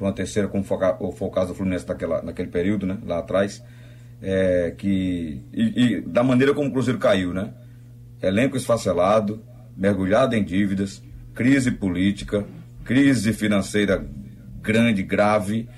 uma 0.00 0.12
terceira, 0.12 0.46
como 0.48 0.62
foi, 0.62 0.76
o- 1.00 1.12
foi 1.12 1.28
o 1.28 1.30
caso 1.30 1.48
do 1.48 1.54
Fluminense 1.54 1.86
naquela, 1.88 2.20
naquele 2.22 2.48
período, 2.48 2.86
né? 2.86 2.98
Lá 3.06 3.18
atrás. 3.18 3.62
É, 4.20 4.74
que, 4.76 5.40
e, 5.52 5.82
e 5.84 6.00
da 6.00 6.22
maneira 6.24 6.52
como 6.52 6.68
o 6.68 6.72
Cruzeiro 6.72 6.98
caiu, 6.98 7.32
né? 7.32 7.50
Elenco 8.20 8.56
esfacelado, 8.56 9.40
mergulhado 9.76 10.34
em 10.34 10.42
dívidas, 10.44 11.00
crise 11.34 11.70
política, 11.70 12.44
crise 12.84 13.32
financeira 13.32 14.04
grande, 14.60 15.02
grave. 15.02 15.68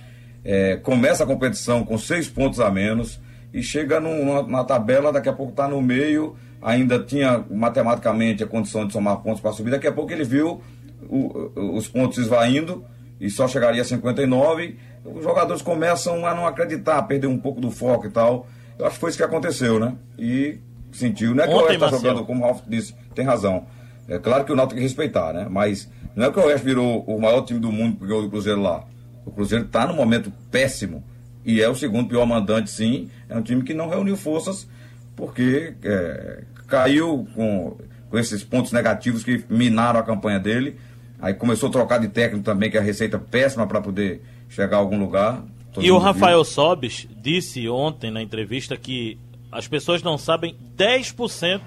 É, 0.42 0.76
começa 0.76 1.22
a 1.22 1.26
competição 1.26 1.84
com 1.84 1.98
seis 1.98 2.28
pontos 2.28 2.60
a 2.60 2.70
menos 2.70 3.20
e 3.52 3.62
chega 3.62 4.00
num- 4.00 4.24
numa, 4.24 4.42
na 4.46 4.64
tabela, 4.64 5.12
daqui 5.12 5.28
a 5.28 5.32
pouco 5.34 5.52
está 5.52 5.68
no 5.68 5.82
meio, 5.82 6.34
ainda 6.62 6.98
tinha 6.98 7.44
matematicamente 7.50 8.42
a 8.42 8.46
condição 8.46 8.86
de 8.86 8.92
somar 8.92 9.16
pontos 9.18 9.40
para 9.40 9.52
subir, 9.52 9.70
daqui 9.70 9.86
a 9.86 9.92
pouco 9.92 10.12
ele 10.12 10.24
viu 10.24 10.60
o- 11.08 11.76
os 11.76 11.88
pontos 11.88 12.18
esvaindo 12.18 12.84
e 13.20 13.30
só 13.30 13.46
chegaria 13.48 13.82
a 13.82 13.84
59. 13.84 14.76
Os 15.04 15.22
jogadores 15.24 15.62
começam 15.62 16.26
a 16.26 16.34
não 16.34 16.46
acreditar, 16.46 16.98
a 16.98 17.02
perder 17.02 17.26
um 17.26 17.38
pouco 17.38 17.60
do 17.60 17.70
foco 17.70 18.06
e 18.06 18.10
tal. 18.10 18.46
Eu 18.78 18.86
acho 18.86 18.94
que 18.96 19.00
foi 19.00 19.10
isso 19.10 19.18
que 19.18 19.24
aconteceu, 19.24 19.78
né? 19.80 19.94
E 20.18 20.58
sentiu. 20.92 21.34
Não 21.34 21.44
é 21.44 21.46
que 21.46 21.52
o 21.52 21.56
Ontem, 21.56 21.66
Oeste 21.70 21.84
está 21.84 21.96
jogando, 21.96 22.24
como 22.24 22.40
o 22.42 22.46
Ralf 22.46 22.60
disse, 22.68 22.94
tem 23.14 23.24
razão. 23.24 23.66
É 24.08 24.18
claro 24.18 24.44
que 24.44 24.52
o 24.52 24.56
Náutico 24.56 24.74
tem 24.74 24.82
que 24.82 24.88
respeitar, 24.88 25.32
né? 25.32 25.46
Mas 25.48 25.88
não 26.16 26.26
é 26.26 26.30
que 26.32 26.38
o 26.38 26.44
Oeste 26.44 26.64
virou 26.66 27.02
o 27.04 27.20
maior 27.20 27.42
time 27.42 27.60
do 27.60 27.70
mundo 27.70 27.96
porque 27.96 28.12
do 28.12 28.28
Cruzeiro 28.28 28.60
lá. 28.60 28.84
O 29.24 29.30
Cruzeiro 29.30 29.64
está 29.66 29.86
num 29.86 29.94
momento 29.94 30.32
péssimo. 30.50 31.04
E 31.44 31.62
é 31.62 31.68
o 31.68 31.74
segundo 31.74 32.08
pior 32.08 32.26
mandante, 32.26 32.70
sim. 32.70 33.08
É 33.28 33.36
um 33.36 33.42
time 33.42 33.62
que 33.62 33.72
não 33.72 33.88
reuniu 33.88 34.16
forças 34.16 34.68
porque 35.16 35.74
é, 35.82 36.42
caiu 36.70 37.26
com, 37.34 37.76
com 38.08 38.18
esses 38.18 38.42
pontos 38.44 38.72
negativos 38.72 39.22
que 39.24 39.44
minaram 39.50 40.00
a 40.00 40.02
campanha 40.02 40.38
dele. 40.38 40.78
Aí 41.20 41.34
começou 41.34 41.68
a 41.68 41.72
trocar 41.72 41.98
de 41.98 42.08
técnico 42.08 42.44
também, 42.44 42.70
que 42.70 42.76
é 42.78 42.80
a 42.80 42.82
receita 42.82 43.18
péssima 43.18 43.66
para 43.66 43.80
poder 43.80 44.22
chegar 44.48 44.76
a 44.76 44.80
algum 44.80 44.98
lugar. 44.98 45.42
Todo 45.72 45.84
E 45.84 45.90
o 45.90 45.94
mundo 45.94 46.02
viu. 46.04 46.12
Rafael 46.12 46.44
Sobis 46.44 47.06
disse 47.20 47.68
ontem 47.68 48.10
na 48.10 48.22
entrevista 48.22 48.76
que 48.76 49.18
as 49.52 49.66
pessoas 49.68 50.02
não 50.02 50.16
sabem 50.16 50.56
10% 50.78 51.60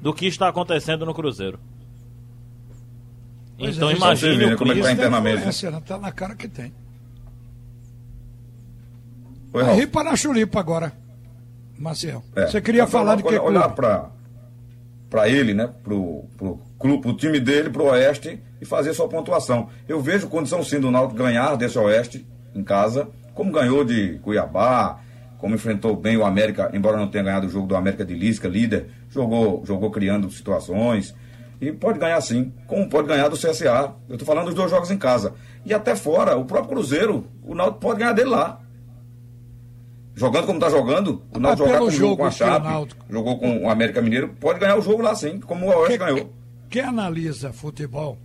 do 0.00 0.14
que 0.14 0.26
está 0.26 0.48
acontecendo 0.48 1.04
no 1.04 1.12
Cruzeiro. 1.12 1.58
Pois 3.58 3.76
então 3.76 3.90
é, 3.90 3.94
imagine 3.94 4.34
você 4.36 4.46
vê, 4.46 4.54
o 4.54 4.56
como 4.58 4.72
é 4.72 4.74
que 4.74 4.80
tá 4.82 4.92
internamente. 4.92 5.36
influência, 5.36 5.70
né? 5.70 5.82
Tá 5.86 5.98
na 5.98 6.10
cara 6.12 6.34
que 6.34 6.48
tem. 6.48 6.72
Oi, 9.52 9.86
para 9.86 10.10
na 10.10 10.16
chulipa 10.16 10.58
agora, 10.58 10.92
Marcel. 11.78 12.22
É. 12.34 12.46
Você 12.46 12.60
queria 12.60 12.86
falar 12.86 13.14
de 13.16 13.22
que 13.22 13.28
olha- 13.28 13.42
Olhar 13.42 13.60
clube? 13.62 13.76
para 13.76 14.10
para 15.14 15.28
ele, 15.28 15.54
né, 15.54 15.70
pro, 15.84 16.24
pro, 16.36 16.60
clube, 16.76 17.00
pro 17.00 17.16
time 17.16 17.38
dele, 17.38 17.70
pro 17.70 17.84
Oeste 17.84 18.42
e 18.60 18.64
fazer 18.64 18.92
sua 18.94 19.06
pontuação. 19.06 19.68
Eu 19.86 20.00
vejo 20.00 20.26
condição 20.26 20.60
sim 20.64 20.80
do 20.80 20.90
Náutico 20.90 21.22
ganhar 21.22 21.54
desse 21.54 21.78
Oeste 21.78 22.26
em 22.52 22.64
casa, 22.64 23.06
como 23.32 23.52
ganhou 23.52 23.84
de 23.84 24.18
Cuiabá, 24.24 24.98
como 25.38 25.54
enfrentou 25.54 25.94
bem 25.94 26.16
o 26.16 26.24
América, 26.24 26.68
embora 26.74 26.96
não 26.96 27.06
tenha 27.06 27.22
ganhado 27.22 27.46
o 27.46 27.48
jogo 27.48 27.68
do 27.68 27.76
América 27.76 28.04
de 28.04 28.12
Lisca, 28.12 28.48
líder, 28.48 28.88
jogou, 29.08 29.64
jogou 29.64 29.88
criando 29.88 30.28
situações. 30.32 31.14
E 31.60 31.70
pode 31.70 32.00
ganhar 32.00 32.20
sim, 32.20 32.52
como 32.66 32.88
pode 32.88 33.06
ganhar 33.06 33.28
do 33.28 33.36
CSA. 33.36 33.94
Eu 34.08 34.16
estou 34.16 34.26
falando 34.26 34.46
dos 34.46 34.54
dois 34.54 34.68
jogos 34.68 34.90
em 34.90 34.98
casa. 34.98 35.34
E 35.64 35.72
até 35.72 35.94
fora, 35.94 36.36
o 36.36 36.44
próprio 36.44 36.70
Cruzeiro, 36.70 37.24
o 37.44 37.54
Náutico 37.54 37.78
pode 37.78 38.00
ganhar 38.00 38.14
dele 38.14 38.30
lá. 38.30 38.60
Jogando 40.16 40.46
como 40.46 40.58
está 40.58 40.70
jogando, 40.70 41.22
o 41.32 41.40
Náutico 41.40 41.66
jogar 41.66 41.78
como 41.80 41.90
jogou 41.90 42.16
com 42.16 42.24
a 42.24 42.30
jogo 42.30 42.52
Chape, 42.52 42.94
jogou 43.10 43.38
com 43.38 43.64
o 43.64 43.68
América 43.68 44.00
Mineiro, 44.00 44.28
pode 44.40 44.60
ganhar 44.60 44.78
o 44.78 44.82
jogo 44.82 45.02
lá 45.02 45.14
sim, 45.14 45.40
como 45.40 45.66
o 45.66 45.76
Oeste 45.80 45.98
ganhou. 45.98 46.32
Quem 46.70 46.82
analisa 46.82 47.52
futebol, 47.52 48.16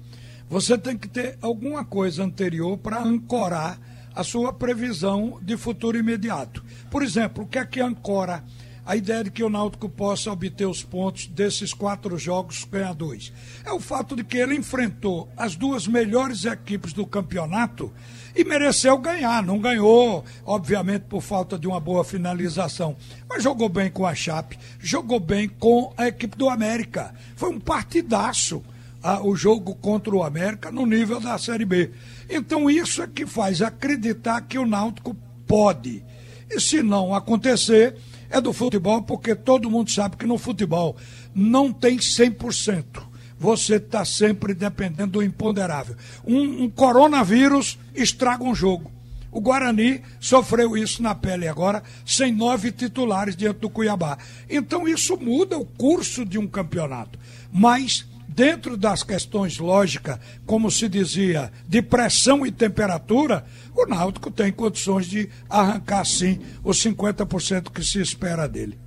você 0.48 0.78
tem 0.78 0.96
que 0.96 1.08
ter 1.08 1.38
alguma 1.42 1.84
coisa 1.84 2.24
anterior 2.24 2.78
para 2.78 3.02
ancorar 3.02 3.80
a 4.14 4.24
sua 4.24 4.54
previsão 4.54 5.40
de 5.42 5.58
futuro 5.58 5.98
imediato. 5.98 6.64
Por 6.92 7.02
exemplo, 7.02 7.44
o 7.44 7.48
que 7.48 7.58
é 7.58 7.66
que 7.66 7.80
ancora 7.82 8.44
a 8.90 8.96
ideia 8.96 9.24
de 9.24 9.30
que 9.30 9.44
o 9.44 9.52
Náutico 9.52 9.88
possa 9.88 10.32
obter 10.32 10.66
os 10.66 10.82
pontos 10.82 11.28
desses 11.28 11.76
quatro 11.76 12.18
jogos, 12.18 12.64
ganhar 12.64 12.96
dois. 12.96 13.32
É 13.64 13.72
o 13.72 13.80
fato 13.80 14.16
de 14.16 14.24
que 14.24 14.36
ele 14.36 14.56
enfrentou 14.56 15.30
as 15.38 15.56
duas 15.56 15.86
melhores 15.86 16.44
equipes 16.44 16.92
do 16.92 17.06
campeonato 17.06 17.94
e 18.36 18.44
mereceu 18.44 18.98
ganhar. 18.98 19.44
Não 19.44 19.60
ganhou, 19.60 20.26
obviamente, 20.44 21.04
por 21.04 21.22
falta 21.22 21.56
de 21.60 21.68
uma 21.68 21.80
boa 21.80 22.04
finalização, 22.04 22.98
mas 23.30 23.44
jogou 23.44 23.70
bem 23.70 23.92
com 23.92 24.08
a 24.08 24.16
Chape, 24.16 24.58
jogou 24.80 25.20
bem 25.20 25.48
com 25.48 25.94
a 25.96 26.08
equipe 26.08 26.36
do 26.36 26.50
América. 26.50 27.14
Foi 27.36 27.52
um 27.52 27.60
partidaço 27.60 28.64
ah, 29.04 29.22
o 29.22 29.36
jogo 29.36 29.76
contra 29.76 30.16
o 30.16 30.24
América 30.24 30.72
no 30.72 30.88
nível 30.88 31.20
da 31.20 31.38
Série 31.38 31.64
B. 31.64 31.92
Então 32.28 32.68
isso 32.68 33.04
é 33.04 33.08
que 33.08 33.28
faz 33.28 33.62
acreditar 33.62 34.42
que 34.42 34.58
o 34.58 34.66
Náutico 34.66 35.16
pode. 35.46 36.04
E 36.50 36.60
se 36.60 36.82
não 36.82 37.14
acontecer, 37.14 37.96
é 38.30 38.40
do 38.40 38.54
futebol, 38.54 39.02
porque 39.02 39.36
todo 39.36 39.70
mundo 39.70 39.92
sabe 39.92 40.18
que 40.18 40.26
no 40.26 40.38
futebol 40.38 40.96
não 41.34 41.72
tem 41.74 41.98
100%. 41.98 43.10
Você 43.38 43.76
está 43.76 44.04
sempre 44.04 44.54
dependendo 44.54 45.14
do 45.14 45.24
imponderável. 45.24 45.96
Um, 46.26 46.64
um 46.64 46.70
coronavírus 46.70 47.80
estraga 47.96 48.44
um 48.44 48.54
jogo. 48.54 48.92
O 49.32 49.40
Guarani 49.40 50.02
sofreu 50.20 50.76
isso 50.76 51.04
na 51.04 51.14
pele 51.14 51.48
agora, 51.48 51.84
sem 52.06 52.34
nove 52.34 52.72
titulares 52.72 53.36
diante 53.36 53.60
do 53.60 53.70
Cuiabá. 53.70 54.18
Então 54.50 54.88
isso 54.88 55.18
muda 55.18 55.58
o 55.58 55.66
curso 55.66 56.26
de 56.26 56.38
um 56.40 56.48
campeonato. 56.48 57.18
Mas 57.52 58.06
dentro 58.40 58.78
das 58.78 59.04
questões 59.04 59.60
lógicas, 59.60 60.18
como 60.46 60.72
se 60.72 60.88
dizia, 60.88 61.52
de 61.68 61.82
pressão 61.82 62.46
e 62.46 62.52
temperatura, 62.52 63.44
o 63.76 63.86
Náutico 63.86 64.32
tem 64.32 64.50
condições 64.50 65.08
de 65.08 65.28
arrancar 65.50 66.06
sim 66.06 66.40
os 66.64 66.82
50% 66.82 67.70
que 67.70 67.84
se 67.84 68.00
espera 68.00 68.48
dele. 68.48 68.80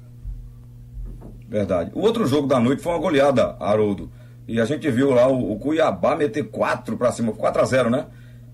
Verdade. 1.46 1.90
O 1.94 2.00
outro 2.00 2.26
jogo 2.26 2.48
da 2.48 2.58
noite 2.58 2.80
foi 2.80 2.92
uma 2.92 2.98
goleada, 2.98 3.54
Haroldo. 3.60 4.10
E 4.48 4.58
a 4.58 4.64
gente 4.64 4.90
viu 4.90 5.10
lá 5.10 5.28
o, 5.28 5.52
o 5.52 5.58
Cuiabá 5.58 6.16
meter 6.16 6.44
4 6.44 6.96
para 6.96 7.12
cima, 7.12 7.30
4 7.32 7.60
a 7.60 7.64
0 7.66 7.90
né? 7.90 8.06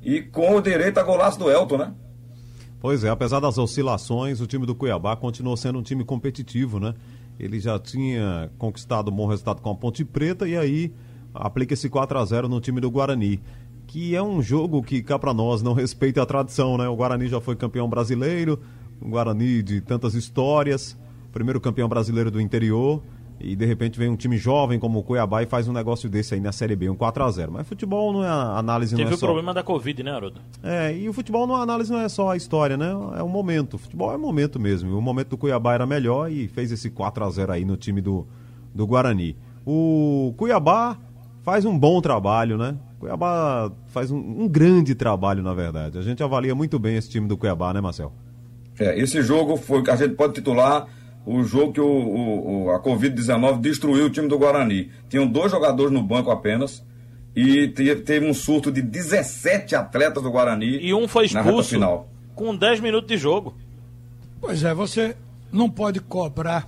E 0.03 0.21
com 0.21 0.57
o 0.57 0.61
direito 0.61 0.99
a 0.99 1.05
golaço 1.05 1.39
do 1.39 1.49
Elton, 1.49 1.79
né? 1.79 1.93
Pois 2.81 3.05
é, 3.05 3.09
apesar 3.09 3.39
das 3.39 3.57
oscilações, 3.57 4.41
o 4.41 4.49
time 4.49 4.67
do 4.67 4.75
Cuiabá 4.75 5.15
continuou 5.15 5.57
sendo 5.57 5.79
um 5.79 5.83
time 5.83 6.05
competitivo, 6.05 6.81
né? 6.81 6.93
Ele 7.39 7.61
já 7.61 7.79
tinha 7.79 8.51
conquistado 8.59 9.11
um 9.11 9.15
bom 9.15 9.27
resultado 9.27 9.63
com 9.63 9.71
a 9.71 9.75
Ponte 9.75 10.05
Preta 10.05 10.49
e 10.49 10.57
aí 10.57 10.93
aplica 11.33 11.75
esse 11.75 11.89
4 11.89 12.19
a 12.19 12.25
0 12.25 12.49
no 12.49 12.61
time 12.61 12.81
do 12.81 12.91
Guarani. 12.91 13.41
Que 13.87 14.15
é 14.15 14.23
um 14.23 14.43
jogo 14.43 14.83
que 14.83 15.03
cá 15.03 15.19
para 15.19 15.33
nós 15.33 15.63
não 15.63 15.73
respeita 15.73 16.23
a 16.23 16.27
tradição, 16.27 16.77
né? 16.77 16.89
O 16.89 16.97
Guarani 16.97 17.29
já 17.29 17.41
foi 17.41 17.57
campeão 17.57 17.89
brasileiro, 17.89 18.61
um 19.01 19.11
Guarani 19.11 19.63
de 19.63 19.81
tantas 19.81 20.15
histórias, 20.15 20.99
primeiro 21.33 21.61
campeão 21.61 21.89
brasileiro 21.89 22.31
do 22.31 22.41
interior 22.41 23.03
e 23.41 23.55
de 23.55 23.65
repente 23.65 23.99
vem 23.99 24.09
um 24.09 24.17
time 24.17 24.37
jovem 24.37 24.79
como 24.79 24.99
o 24.99 25.03
Cuiabá 25.03 25.43
e 25.43 25.47
faz 25.47 25.69
um 25.69 25.73
negócio 25.73 26.09
desse 26.09 26.35
aí 26.35 26.41
na 26.41 26.53
Série 26.53 26.75
B, 26.75 26.91
um 26.91 26.97
4 26.97 27.23
a 27.23 27.31
0 27.31 27.53
Mas 27.53 27.67
futebol 27.67 28.13
não 28.13 28.25
é 28.25 28.29
análise 28.29 28.97
Teve 28.97 29.05
não 29.05 29.13
é 29.13 29.15
o 29.15 29.19
só... 29.19 29.27
problema 29.27 29.55
da 29.55 29.63
Covid, 29.63 30.03
né, 30.03 30.11
Haroldo? 30.11 30.41
É, 30.63 30.97
e 30.97 31.09
o 31.09 31.13
futebol 31.13 31.47
não 31.47 31.57
a 31.57 31.63
análise 31.63 31.91
não 31.93 32.01
é 32.01 32.09
só 32.09 32.31
a 32.31 32.37
história, 32.37 32.77
né? 32.77 32.91
É 33.17 33.23
o 33.23 33.29
momento. 33.29 33.75
O 33.75 33.79
futebol 33.79 34.13
é 34.13 34.17
o 34.17 34.19
momento 34.19 34.59
mesmo. 34.59 34.97
O 34.97 35.01
momento 35.01 35.29
do 35.29 35.39
Cuiabá 35.39 35.75
era 35.75 35.87
melhor 35.87 36.31
e 36.31 36.49
fez 36.49 36.73
esse 36.73 36.91
4 36.91 37.25
a 37.25 37.31
0 37.31 37.53
aí 37.53 37.65
no 37.65 37.77
time 37.77 38.01
do, 38.01 38.27
do 38.75 38.87
Guarani. 38.87 39.37
O 39.65 40.35
Cuiabá 40.37 40.99
faz 41.43 41.65
um 41.65 41.79
bom 41.79 42.01
trabalho, 42.01 42.59
né? 42.59 42.77
O 42.97 43.01
Cuiabá 43.01 43.71
faz 43.87 44.11
um, 44.11 44.19
um 44.19 44.49
grande 44.49 44.95
trabalho, 44.95 45.43
na 45.43 45.55
verdade. 45.55 45.99
A 45.99 46.03
gente 46.03 46.23
avalia 46.23 46.55
muito 46.55 46.79
bem 46.79 46.97
esse 46.97 47.09
time 47.09 47.29
do 47.29 47.37
Cuiabá, 47.37 47.73
né, 47.73 47.81
Marcel? 47.81 48.13
É, 48.79 48.99
esse 48.99 49.23
jogo 49.23 49.57
foi 49.57 49.83
a 49.89 49.97
gente 49.97 50.15
pode 50.15 50.35
titular 50.35 50.87
o 51.29 51.45
jogo 51.45 51.75
que 51.75 51.81
o, 51.81 52.65
o 52.65 52.71
a 52.71 52.83
Covid-19 52.83 53.61
destruiu 53.61 54.07
o 54.07 54.11
time 54.11 54.27
do 54.29 54.39
Guarani. 54.39 54.91
Tinham 55.11 55.27
dois 55.27 55.51
jogadores 55.51 55.93
no 55.93 56.03
banco 56.03 56.31
apenas 56.31 56.83
e 57.37 57.69
teve 57.69 58.27
um 58.27 58.33
surto 58.33 58.73
de 58.73 58.81
17 58.81 59.77
atletas 59.77 60.23
do 60.23 60.31
Guarani. 60.31 60.79
E 60.81 60.95
um 60.95 61.07
foi 61.07 61.27
expulso 61.27 61.71
final. 61.71 62.09
com 62.35 62.57
10 62.57 62.81
minutos 62.81 63.09
de 63.09 63.19
jogo. 63.19 63.55
Pois 64.41 64.65
é, 64.65 64.73
você 64.73 65.15
não 65.53 65.69
pode 65.69 66.01
cobrar 66.01 66.67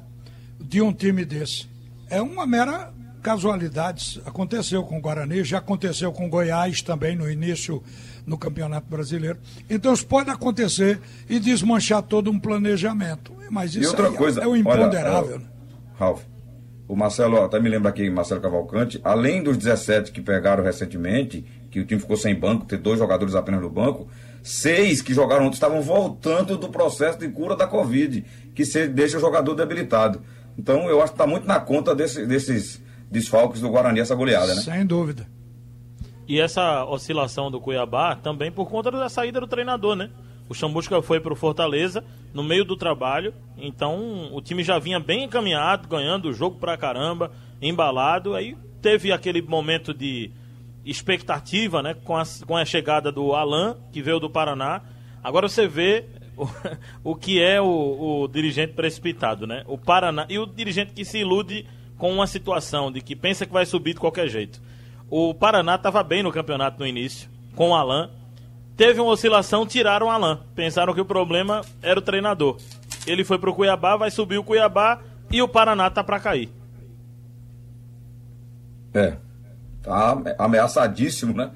de 0.60 0.82
um 0.82 0.92
time 0.92 1.24
desse. 1.24 1.66
É 2.10 2.20
uma 2.20 2.46
mera 2.46 2.92
casualidade. 3.20 4.20
Aconteceu 4.24 4.82
com 4.82 4.98
o 4.98 5.00
Guarani, 5.00 5.44
já 5.44 5.58
aconteceu 5.58 6.12
com 6.12 6.26
o 6.26 6.28
Goiás 6.28 6.82
também 6.82 7.16
no 7.16 7.30
início 7.30 7.82
no 8.26 8.36
Campeonato 8.38 8.86
Brasileiro. 8.88 9.38
Então 9.68 9.92
isso 9.92 10.06
pode 10.06 10.30
acontecer 10.30 11.00
e 11.28 11.38
desmanchar 11.38 12.02
todo 12.02 12.30
um 12.30 12.38
planejamento. 12.38 13.32
Mas 13.50 13.74
isso 13.74 13.90
outra 13.90 14.08
é 14.08 14.12
coisa, 14.12 14.40
é 14.42 14.46
o 14.46 14.56
imponderável. 14.56 15.36
Olha, 15.36 15.38
né? 15.38 15.46
Ralf, 15.98 16.22
o 16.88 16.96
Marcelo, 16.96 17.42
até 17.42 17.60
me 17.60 17.68
lembra 17.68 17.90
aqui, 17.90 18.08
Marcelo 18.10 18.40
Cavalcante, 18.40 19.00
além 19.04 19.42
dos 19.42 19.56
17 19.56 20.10
que 20.10 20.20
pegaram 20.20 20.64
recentemente, 20.64 21.44
que 21.70 21.78
o 21.78 21.84
time 21.84 22.00
ficou 22.00 22.16
sem 22.16 22.34
banco, 22.34 22.64
ter 22.64 22.78
dois 22.78 22.98
jogadores 22.98 23.34
apenas 23.34 23.60
no 23.60 23.70
banco, 23.70 24.08
seis 24.42 25.02
que 25.02 25.14
jogaram 25.14 25.46
ontem 25.46 25.54
estavam 25.54 25.82
voltando 25.82 26.56
do 26.56 26.68
processo 26.68 27.18
de 27.18 27.28
cura 27.28 27.54
da 27.54 27.66
Covid, 27.66 28.24
que 28.54 28.64
se 28.64 28.88
deixa 28.88 29.18
o 29.18 29.20
jogador 29.20 29.54
debilitado. 29.54 30.20
Então 30.58 30.88
eu 30.88 31.00
acho 31.00 31.12
que 31.12 31.14
está 31.14 31.26
muito 31.26 31.46
na 31.46 31.60
conta 31.60 31.94
desse, 31.94 32.26
desses 32.26 32.80
desfalques 33.10 33.60
do 33.60 33.68
Guarani, 33.68 34.00
essa 34.00 34.14
goleada, 34.14 34.54
né? 34.54 34.60
Sem 34.60 34.86
dúvida. 34.86 35.26
E 36.28 36.40
essa 36.40 36.84
oscilação 36.84 37.50
do 37.50 37.60
Cuiabá 37.60 38.14
também 38.14 38.52
por 38.52 38.68
conta 38.70 38.90
da 38.90 39.08
saída 39.08 39.40
do 39.40 39.48
treinador, 39.48 39.96
né? 39.96 40.10
O 40.48 40.54
Chambusca 40.54 41.00
foi 41.02 41.20
para 41.20 41.32
o 41.32 41.36
Fortaleza 41.36 42.04
no 42.32 42.42
meio 42.42 42.64
do 42.64 42.76
trabalho, 42.76 43.34
então 43.56 44.32
o 44.32 44.40
time 44.40 44.64
já 44.64 44.78
vinha 44.78 44.98
bem 44.98 45.24
encaminhado, 45.24 45.88
ganhando 45.88 46.28
o 46.28 46.32
jogo 46.32 46.58
pra 46.58 46.76
caramba, 46.76 47.30
embalado. 47.60 48.34
Aí 48.34 48.56
teve 48.80 49.12
aquele 49.12 49.42
momento 49.42 49.94
de 49.94 50.30
expectativa, 50.84 51.82
né? 51.82 51.94
Com 52.04 52.16
a, 52.16 52.22
com 52.46 52.56
a 52.56 52.64
chegada 52.64 53.12
do 53.12 53.32
Alan, 53.34 53.76
que 53.92 54.02
veio 54.02 54.18
do 54.18 54.30
Paraná. 54.30 54.82
Agora 55.22 55.48
você 55.48 55.68
vê 55.68 56.06
o, 56.36 56.48
o 57.12 57.14
que 57.16 57.40
é 57.40 57.60
o, 57.60 58.22
o 58.22 58.28
dirigente 58.28 58.72
precipitado, 58.72 59.46
né? 59.46 59.64
O 59.66 59.76
Paraná 59.76 60.26
e 60.28 60.38
o 60.38 60.46
dirigente 60.46 60.92
que 60.92 61.04
se 61.04 61.18
ilude 61.18 61.66
com 62.00 62.10
uma 62.10 62.26
situação 62.26 62.90
de 62.90 63.02
que 63.02 63.14
pensa 63.14 63.44
que 63.44 63.52
vai 63.52 63.66
subir 63.66 63.92
de 63.92 64.00
qualquer 64.00 64.26
jeito. 64.26 64.58
O 65.10 65.34
Paraná 65.34 65.74
estava 65.74 66.02
bem 66.02 66.22
no 66.22 66.32
campeonato 66.32 66.80
no 66.80 66.86
início, 66.86 67.28
com 67.54 67.68
o 67.68 67.74
Alain. 67.74 68.08
Teve 68.74 69.02
uma 69.02 69.12
oscilação, 69.12 69.66
tiraram 69.66 70.06
o 70.06 70.10
Alain. 70.10 70.38
Pensaram 70.54 70.94
que 70.94 71.00
o 71.02 71.04
problema 71.04 71.60
era 71.82 71.98
o 71.98 72.02
treinador. 72.02 72.56
Ele 73.06 73.22
foi 73.22 73.38
pro 73.38 73.54
Cuiabá, 73.54 73.96
vai 73.96 74.10
subir 74.10 74.38
o 74.38 74.42
Cuiabá 74.42 75.02
e 75.30 75.42
o 75.42 75.48
Paraná 75.48 75.90
tá 75.90 76.02
para 76.02 76.18
cair. 76.18 76.48
É. 78.94 79.16
Tá 79.82 80.16
ameaçadíssimo, 80.38 81.34
né? 81.34 81.50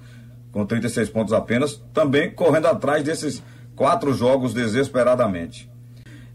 Com 0.53 0.67
36 0.67 1.09
pontos 1.09 1.33
apenas. 1.33 1.83
Também 1.95 2.31
correndo 2.31 2.67
atrás 2.67 3.03
desses 3.03 3.43
quatro 3.75 4.13
jogos 4.13 4.53
desesperadamente. 4.53 5.71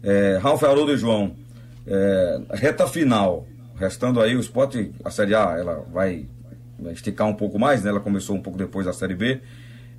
É, 0.02 0.36
Ralf 0.42 0.64
Haroldo 0.64 0.92
e 0.92 0.96
João, 0.96 1.36
é, 1.86 2.40
reta 2.54 2.88
final. 2.88 3.46
Restando 3.80 4.20
aí 4.20 4.36
o 4.36 4.40
esporte, 4.40 4.92
a 5.02 5.10
Série 5.10 5.34
A, 5.34 5.56
ela 5.58 5.82
vai 5.90 6.26
esticar 6.92 7.26
um 7.26 7.32
pouco 7.32 7.58
mais, 7.58 7.82
né? 7.82 7.88
Ela 7.88 7.98
começou 7.98 8.36
um 8.36 8.42
pouco 8.42 8.58
depois 8.58 8.84
da 8.84 8.92
Série 8.92 9.14
B. 9.14 9.40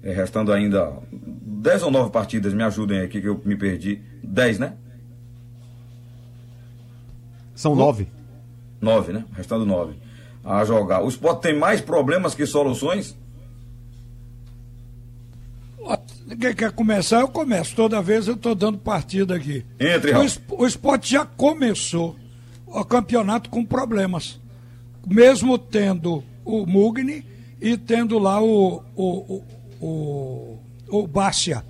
É, 0.03 0.13
restando 0.13 0.53
ainda 0.53 0.99
10 1.11 1.81
ou 1.83 1.91
9 1.91 2.11
partidas, 2.11 2.53
me 2.53 2.61
ajudem 2.61 3.01
aqui 3.01 3.19
que 3.19 3.27
eu 3.27 3.41
me 3.43 3.55
perdi. 3.55 3.99
10, 4.23 4.59
né? 4.59 4.73
São 7.55 7.75
9. 7.75 8.07
9, 8.79 9.13
né? 9.13 9.25
Restando 9.35 9.65
9 9.65 9.95
a 10.45 10.63
jogar. 10.63 11.03
O 11.03 11.09
esporte 11.09 11.41
tem 11.41 11.57
mais 11.57 11.81
problemas 11.81 12.35
que 12.35 12.45
soluções? 12.45 13.17
Quem 16.39 16.53
quer 16.53 16.71
começar, 16.71 17.21
eu 17.21 17.27
começo. 17.27 17.75
Toda 17.75 17.99
vez 17.99 18.27
eu 18.27 18.35
estou 18.35 18.53
dando 18.53 18.77
partida 18.77 19.35
aqui. 19.35 19.65
Entre, 19.79 20.11
o, 20.13 20.61
o 20.63 20.67
esporte 20.67 21.11
já 21.11 21.25
começou 21.25 22.15
o 22.71 22.85
campeonato 22.85 23.49
com 23.49 23.65
problemas. 23.65 24.39
Mesmo 25.05 25.57
tendo 25.57 26.23
o 26.45 26.65
Mugni 26.65 27.25
e 27.59 27.77
tendo 27.77 28.17
lá 28.17 28.41
o, 28.41 28.83
o, 28.95 29.05
o, 29.05 29.43
o, 29.79 30.59
o 30.89 31.07
Bárcia. 31.07 31.63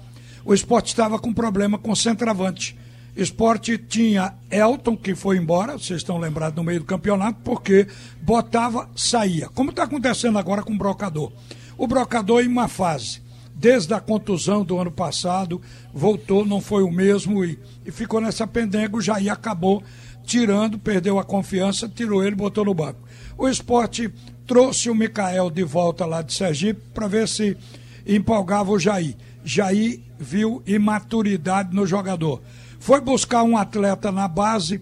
O 0.46 0.54
esporte 0.54 0.88
estava 0.88 1.20
com 1.20 1.34
problema 1.34 1.78
com 1.78 1.92
o 1.92 1.96
centroavante. 1.96 2.78
Esporte 3.16 3.78
tinha 3.78 4.34
Elton, 4.50 4.96
que 4.96 5.14
foi 5.14 5.38
embora, 5.38 5.74
vocês 5.74 6.00
estão 6.00 6.18
lembrados 6.18 6.56
no 6.56 6.64
meio 6.64 6.80
do 6.80 6.86
campeonato, 6.86 7.40
porque 7.44 7.88
botava, 8.22 8.90
saía. 8.96 9.50
Como 9.50 9.72
está 9.72 9.84
acontecendo 9.84 10.40
agora 10.40 10.64
com 10.64 10.74
o 10.74 10.78
Brocador. 10.78 11.32
O 11.78 11.88
Brocador 11.88 12.42
em 12.42 12.48
uma 12.48 12.70
fase, 12.70 13.22
desde 13.54 13.94
a 13.94 14.00
contusão 14.00 14.64
do 14.64 14.78
ano 14.78 14.92
passado, 14.92 15.62
voltou, 15.94 16.46
não 16.46 16.62
foi 16.62 16.84
o 16.84 16.92
mesmo 16.92 17.44
e, 17.44 17.60
e 17.86 17.92
ficou 17.92 18.22
nessa 18.22 18.48
pendenga. 18.48 18.96
O 18.96 19.02
Jair 19.02 19.32
acabou 19.32 19.84
tirando, 20.26 20.80
perdeu 20.80 21.20
a 21.20 21.24
confiança, 21.24 21.90
tirou 21.90 22.24
ele, 22.24 22.36
botou 22.36 22.66
no 22.66 22.74
banco. 22.74 23.00
O 23.38 23.48
esporte 23.48 24.12
trouxe 24.46 24.90
o 24.90 24.96
Mikael 24.96 25.50
de 25.50 25.64
volta 25.64 26.06
lá 26.06 26.22
de 26.22 26.34
Sergipe 26.34 26.82
para 26.94 27.08
ver 27.08 27.28
se 27.28 27.58
empolgava 28.06 28.72
o 28.72 28.80
Jair. 28.80 29.16
Jair 29.44 30.00
viu 30.20 30.62
imaturidade 30.66 31.76
no 31.76 31.86
jogador. 31.86 32.42
Foi 32.80 33.00
buscar 33.00 33.44
um 33.44 33.58
atleta 33.58 34.12
na 34.12 34.28
base, 34.28 34.82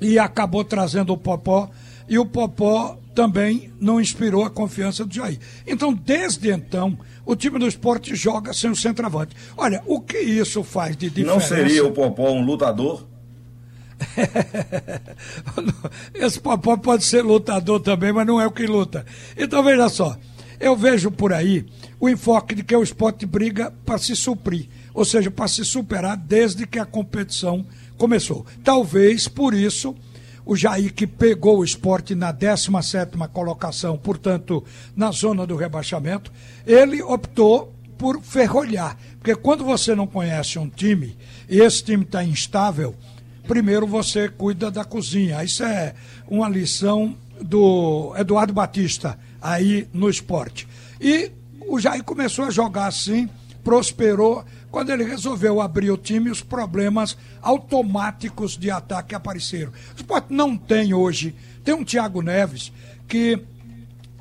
e 0.00 0.18
acabou 0.18 0.64
trazendo 0.64 1.12
o 1.12 1.18
Popó, 1.18 1.70
e 2.08 2.18
o 2.18 2.26
Popó 2.26 2.98
também 3.14 3.70
não 3.80 4.00
inspirou 4.00 4.44
a 4.44 4.50
confiança 4.50 5.04
do 5.04 5.14
Jair. 5.14 5.38
Então, 5.66 5.92
desde 5.92 6.50
então, 6.50 6.98
o 7.24 7.36
time 7.36 7.58
do 7.58 7.68
esporte 7.68 8.14
joga 8.14 8.52
sem 8.52 8.70
o 8.70 8.76
centroavante. 8.76 9.36
Olha, 9.56 9.82
o 9.86 10.00
que 10.00 10.18
isso 10.18 10.62
faz 10.64 10.96
de 10.96 11.08
diferença? 11.08 11.32
Não 11.32 11.40
seria 11.40 11.86
o 11.86 11.92
Popó 11.92 12.30
um 12.30 12.44
lutador? 12.44 13.06
Esse 16.14 16.40
Popó 16.40 16.76
pode 16.76 17.04
ser 17.04 17.22
lutador 17.22 17.80
também, 17.80 18.12
mas 18.12 18.26
não 18.26 18.40
é 18.40 18.46
o 18.46 18.50
que 18.50 18.66
luta. 18.66 19.04
Então, 19.36 19.62
veja 19.62 19.88
só, 19.88 20.16
eu 20.60 20.76
vejo 20.76 21.10
por 21.10 21.32
aí 21.32 21.66
o 21.98 22.08
enfoque 22.08 22.54
de 22.54 22.62
que 22.62 22.74
o 22.74 22.82
esporte 22.82 23.26
briga 23.26 23.72
para 23.84 23.98
se 23.98 24.14
suprir, 24.14 24.68
ou 24.94 25.04
seja, 25.04 25.30
para 25.30 25.48
se 25.48 25.64
superar 25.64 26.16
desde 26.16 26.66
que 26.66 26.78
a 26.78 26.86
competição 26.86 27.64
começou. 27.96 28.46
Talvez 28.62 29.28
por 29.28 29.54
isso 29.54 29.94
o 30.44 30.56
Jair 30.56 30.92
que 30.92 31.06
pegou 31.06 31.58
o 31.58 31.64
esporte 31.64 32.14
na 32.14 32.32
17 32.32 33.16
colocação, 33.32 33.96
portanto, 33.96 34.64
na 34.94 35.10
zona 35.10 35.46
do 35.46 35.56
rebaixamento, 35.56 36.32
ele 36.66 37.02
optou 37.02 37.72
por 37.96 38.20
ferrolhar. 38.20 38.96
Porque 39.18 39.36
quando 39.36 39.64
você 39.64 39.94
não 39.94 40.06
conhece 40.06 40.58
um 40.58 40.68
time 40.68 41.16
e 41.48 41.60
esse 41.60 41.84
time 41.84 42.02
está 42.02 42.24
instável, 42.24 42.94
primeiro 43.46 43.86
você 43.86 44.28
cuida 44.28 44.70
da 44.70 44.84
cozinha. 44.84 45.42
Isso 45.44 45.62
é 45.62 45.94
uma 46.28 46.48
lição 46.48 47.16
do 47.40 48.14
Eduardo 48.16 48.52
Batista 48.52 49.18
aí 49.40 49.88
no 49.92 50.08
esporte. 50.08 50.68
E 51.00 51.30
o 51.66 51.78
Jair 51.80 52.04
começou 52.04 52.44
a 52.44 52.50
jogar 52.50 52.86
assim, 52.86 53.28
prosperou. 53.64 54.44
Quando 54.70 54.90
ele 54.90 55.04
resolveu 55.04 55.60
abrir 55.60 55.90
o 55.90 55.98
time, 55.98 56.30
os 56.30 56.40
problemas 56.40 57.16
automáticos 57.42 58.56
de 58.56 58.70
ataque 58.70 59.14
apareceram. 59.14 59.70
O 59.70 59.96
esporte 59.96 60.32
não 60.32 60.56
tem 60.56 60.94
hoje. 60.94 61.34
Tem 61.62 61.74
um 61.74 61.84
Thiago 61.84 62.22
Neves 62.22 62.72
que 63.06 63.38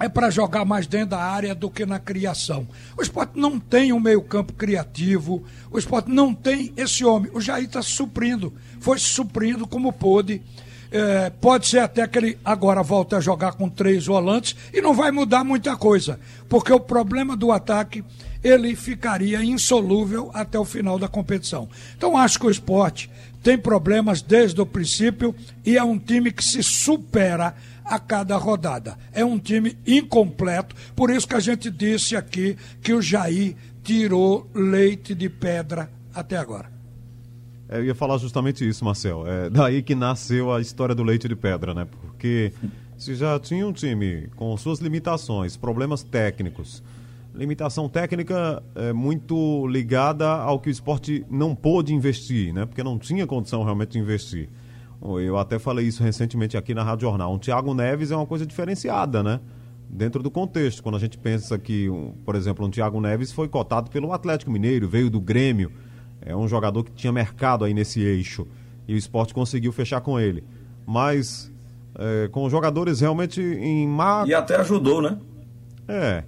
é 0.02 0.10
para 0.10 0.30
jogar 0.30 0.66
mais 0.66 0.88
dentro 0.88 1.10
da 1.10 1.20
área 1.20 1.54
do 1.54 1.70
que 1.70 1.86
na 1.86 2.00
criação. 2.00 2.68
O 2.98 3.02
esporte 3.02 3.34
não 3.36 3.60
tem 3.60 3.94
um 3.94 4.00
meio-campo 4.00 4.54
criativo, 4.54 5.44
o 5.70 5.78
esporte 5.78 6.10
não 6.10 6.34
tem 6.34 6.74
esse 6.76 7.06
homem. 7.06 7.32
O 7.34 7.42
Jair 7.42 7.66
está 7.66 7.82
suprindo, 7.82 8.54
foi 8.80 8.98
suprindo 8.98 9.68
como 9.68 9.94
pôde. 9.94 10.42
É, 10.94 11.30
pode 11.30 11.68
ser 11.68 11.80
até 11.80 12.06
que 12.06 12.18
ele 12.18 12.38
agora 12.44 12.84
volte 12.84 13.16
a 13.16 13.22
jogar 13.22 13.54
com 13.54 13.70
três 13.70 14.06
volantes 14.06 14.58
e 14.74 14.82
não 14.82 14.94
vai 14.94 15.10
mudar 15.10 15.42
muita 15.42 15.78
coisa, 15.78 16.20
porque 16.50 16.74
o 16.74 16.82
problema 16.82 17.38
do 17.38 17.50
ataque 17.50 18.04
ele 18.44 18.76
ficaria 18.76 19.42
insolúvel 19.42 20.32
até 20.34 20.60
o 20.60 20.66
final 20.66 21.00
da 21.00 21.08
competição. 21.08 21.70
Então 21.96 22.18
acho 22.18 22.40
que 22.40 22.46
o 22.46 22.52
esporte 22.52 23.10
tem 23.42 23.58
problemas 23.58 24.22
desde 24.22 24.60
o 24.62 24.66
princípio 24.66 25.36
e 25.66 25.78
é 25.78 25.84
um 25.84 25.98
time 25.98 26.32
que 26.32 26.44
se 26.44 26.62
supera 26.62 27.56
a 27.84 28.00
cada 28.00 28.38
rodada. 28.38 28.98
É 29.12 29.26
um 29.26 29.38
time 29.38 29.78
incompleto, 29.86 30.76
por 30.96 31.10
isso 31.10 31.28
que 31.28 31.36
a 31.36 31.40
gente 31.40 31.70
disse 31.70 32.16
aqui 32.16 32.58
que 32.82 32.94
o 32.94 33.02
Jair 33.02 33.56
tirou 33.84 34.50
leite 34.54 35.16
de 35.16 35.30
pedra 35.30 35.90
até 36.14 36.38
agora. 36.38 36.72
É, 37.68 37.80
eu 37.80 37.86
ia 37.86 37.96
falar 37.96 38.18
justamente 38.18 38.68
isso, 38.68 38.84
Marcel. 38.84 39.26
É 39.26 39.50
daí 39.50 39.82
que 39.82 39.96
nasceu 39.96 40.54
a 40.54 40.60
história 40.62 40.94
do 40.94 41.04
leite 41.04 41.28
de 41.28 41.36
pedra, 41.36 41.74
né? 41.74 41.88
Porque 41.90 42.52
se 42.98 43.16
já 43.16 43.40
tinha 43.40 43.66
um 43.66 43.74
time 43.74 44.30
com 44.36 44.56
suas 44.58 44.80
limitações, 44.80 45.58
problemas 45.58 46.04
técnicos, 46.04 46.84
limitação 47.34 47.88
técnica 47.88 48.62
é 48.76 48.94
muito 48.94 49.66
ligada 49.68 50.28
ao 50.28 50.60
que 50.60 50.70
o 50.70 50.72
esporte 50.72 51.26
não 51.30 51.56
pôde 51.56 51.94
investir, 51.94 52.54
né? 52.54 52.66
Porque 52.66 52.84
não 52.84 52.98
tinha 52.98 53.26
condição 53.26 53.64
realmente 53.64 53.92
de 53.92 54.00
investir. 54.00 54.50
Eu 55.02 55.38
até 55.38 55.58
falei 55.58 55.88
isso 55.88 56.04
recentemente 56.04 56.56
aqui 56.56 56.74
na 56.74 56.84
Rádio 56.84 57.08
Jornal. 57.08 57.34
Um 57.34 57.40
Thiago 57.40 57.74
Neves 57.74 58.12
é 58.12 58.16
uma 58.16 58.28
coisa 58.28 58.46
diferenciada, 58.46 59.24
né? 59.24 59.40
Dentro 59.90 60.22
do 60.22 60.30
contexto, 60.30 60.84
quando 60.84 60.96
a 60.96 61.00
gente 61.00 61.18
pensa 61.18 61.58
que, 61.58 61.90
um, 61.90 62.14
por 62.24 62.36
exemplo, 62.36 62.66
um 62.66 62.70
Thiago 62.70 63.02
Neves 63.02 63.32
foi 63.32 63.48
cotado 63.48 63.90
pelo 63.90 64.14
Atlético 64.14 64.52
Mineiro, 64.52 64.88
veio 64.88 65.10
do 65.10 65.20
Grêmio, 65.20 65.72
é 66.22 66.36
um 66.36 66.48
jogador 66.48 66.84
que 66.84 66.92
tinha 66.92 67.12
mercado 67.12 67.66
aí 67.66 67.74
nesse 67.74 68.00
eixo 68.00 68.48
e 68.88 68.94
o 68.94 68.98
esporte 68.98 69.34
conseguiu 69.34 69.72
fechar 69.72 70.02
com 70.02 70.20
ele. 70.20 70.44
Mas 70.86 71.52
é, 71.96 72.28
com 72.30 72.50
jogadores 72.50 73.02
realmente 73.02 73.42
em 73.42 73.88
má. 73.88 74.24
E 74.28 74.34
até 74.34 74.56
ajudou, 74.58 75.02
né? 75.02 75.18
É. 75.88 76.24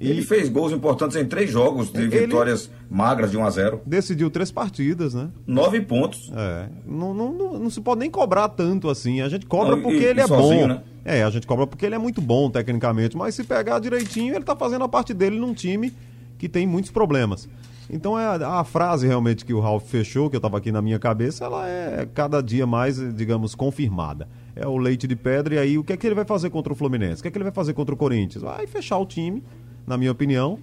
E... 0.00 0.08
Ele 0.08 0.22
fez 0.22 0.48
gols 0.48 0.72
importantes 0.72 1.14
em 1.16 1.26
três 1.26 1.50
jogos, 1.50 1.92
de 1.92 2.00
ele... 2.00 2.20
vitórias 2.20 2.70
magras 2.88 3.30
de 3.30 3.36
1 3.36 3.44
a 3.44 3.50
0 3.50 3.82
Decidiu 3.84 4.30
três 4.30 4.50
partidas, 4.50 5.12
né? 5.12 5.28
Nove 5.46 5.82
pontos. 5.82 6.32
É. 6.34 6.68
Não, 6.86 7.12
não, 7.12 7.32
não, 7.32 7.58
não 7.58 7.70
se 7.70 7.82
pode 7.82 8.00
nem 8.00 8.10
cobrar 8.10 8.48
tanto 8.48 8.88
assim. 8.88 9.20
A 9.20 9.28
gente 9.28 9.44
cobra 9.44 9.76
não, 9.76 9.82
porque 9.82 9.98
e, 9.98 10.04
ele 10.04 10.20
é 10.20 10.26
sozinho, 10.26 10.62
bom. 10.62 10.68
Né? 10.68 10.82
É, 11.04 11.22
a 11.22 11.28
gente 11.28 11.46
cobra 11.46 11.66
porque 11.66 11.84
ele 11.84 11.94
é 11.94 11.98
muito 11.98 12.22
bom 12.22 12.50
tecnicamente, 12.50 13.16
mas 13.16 13.34
se 13.34 13.44
pegar 13.44 13.78
direitinho, 13.78 14.34
ele 14.34 14.44
tá 14.44 14.56
fazendo 14.56 14.84
a 14.84 14.88
parte 14.88 15.12
dele 15.12 15.38
num 15.38 15.52
time 15.52 15.92
que 16.38 16.48
tem 16.48 16.66
muitos 16.66 16.90
problemas. 16.90 17.46
Então 17.92 18.18
é 18.18 18.24
a, 18.24 18.60
a, 18.60 18.64
frase 18.64 19.06
realmente 19.06 19.44
que 19.44 19.52
o 19.52 19.58
Ralf 19.58 19.84
fechou, 19.84 20.30
que 20.30 20.36
eu 20.36 20.38
estava 20.38 20.56
aqui 20.56 20.70
na 20.70 20.80
minha 20.80 20.98
cabeça, 20.98 21.44
ela 21.44 21.68
é 21.68 22.06
cada 22.14 22.40
dia 22.40 22.66
mais, 22.66 22.96
digamos, 23.14 23.54
confirmada. 23.54 24.28
É 24.54 24.66
o 24.66 24.76
leite 24.76 25.06
de 25.06 25.16
pedra, 25.16 25.56
e 25.56 25.58
aí 25.58 25.78
o 25.78 25.82
que 25.82 25.92
é 25.92 25.96
que 25.96 26.06
ele 26.06 26.14
vai 26.14 26.24
fazer 26.24 26.50
contra 26.50 26.72
o 26.72 26.76
Fluminense? 26.76 27.20
O 27.20 27.22
que 27.22 27.28
é 27.28 27.30
que 27.30 27.36
ele 27.36 27.44
vai 27.44 27.52
fazer 27.52 27.74
contra 27.74 27.92
o 27.94 27.98
Corinthians? 27.98 28.42
Vai 28.42 28.66
fechar 28.66 28.96
o 28.98 29.06
time, 29.06 29.42
na 29.86 29.96
minha 29.96 30.12
opinião, 30.12 30.58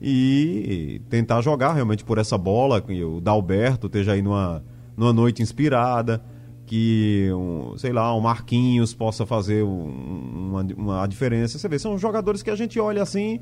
e 0.00 1.00
tentar 1.08 1.40
jogar 1.42 1.74
realmente 1.74 2.04
por 2.04 2.18
essa 2.18 2.36
bola, 2.36 2.80
que 2.80 3.02
o 3.04 3.20
Dalberto 3.20 3.86
esteja 3.86 4.12
aí 4.12 4.22
numa, 4.22 4.64
numa 4.96 5.12
noite 5.12 5.42
inspirada, 5.42 6.22
que, 6.66 7.28
um, 7.32 7.76
sei 7.76 7.92
lá, 7.92 8.16
um 8.16 8.20
Marquinhos 8.20 8.94
possa 8.94 9.24
fazer 9.24 9.62
um, 9.62 10.50
uma, 10.50 10.66
uma 10.76 11.06
diferença. 11.06 11.58
Você 11.58 11.68
vê, 11.68 11.78
são 11.78 11.96
jogadores 11.98 12.42
que 12.42 12.50
a 12.50 12.56
gente 12.56 12.80
olha 12.80 13.02
assim 13.02 13.40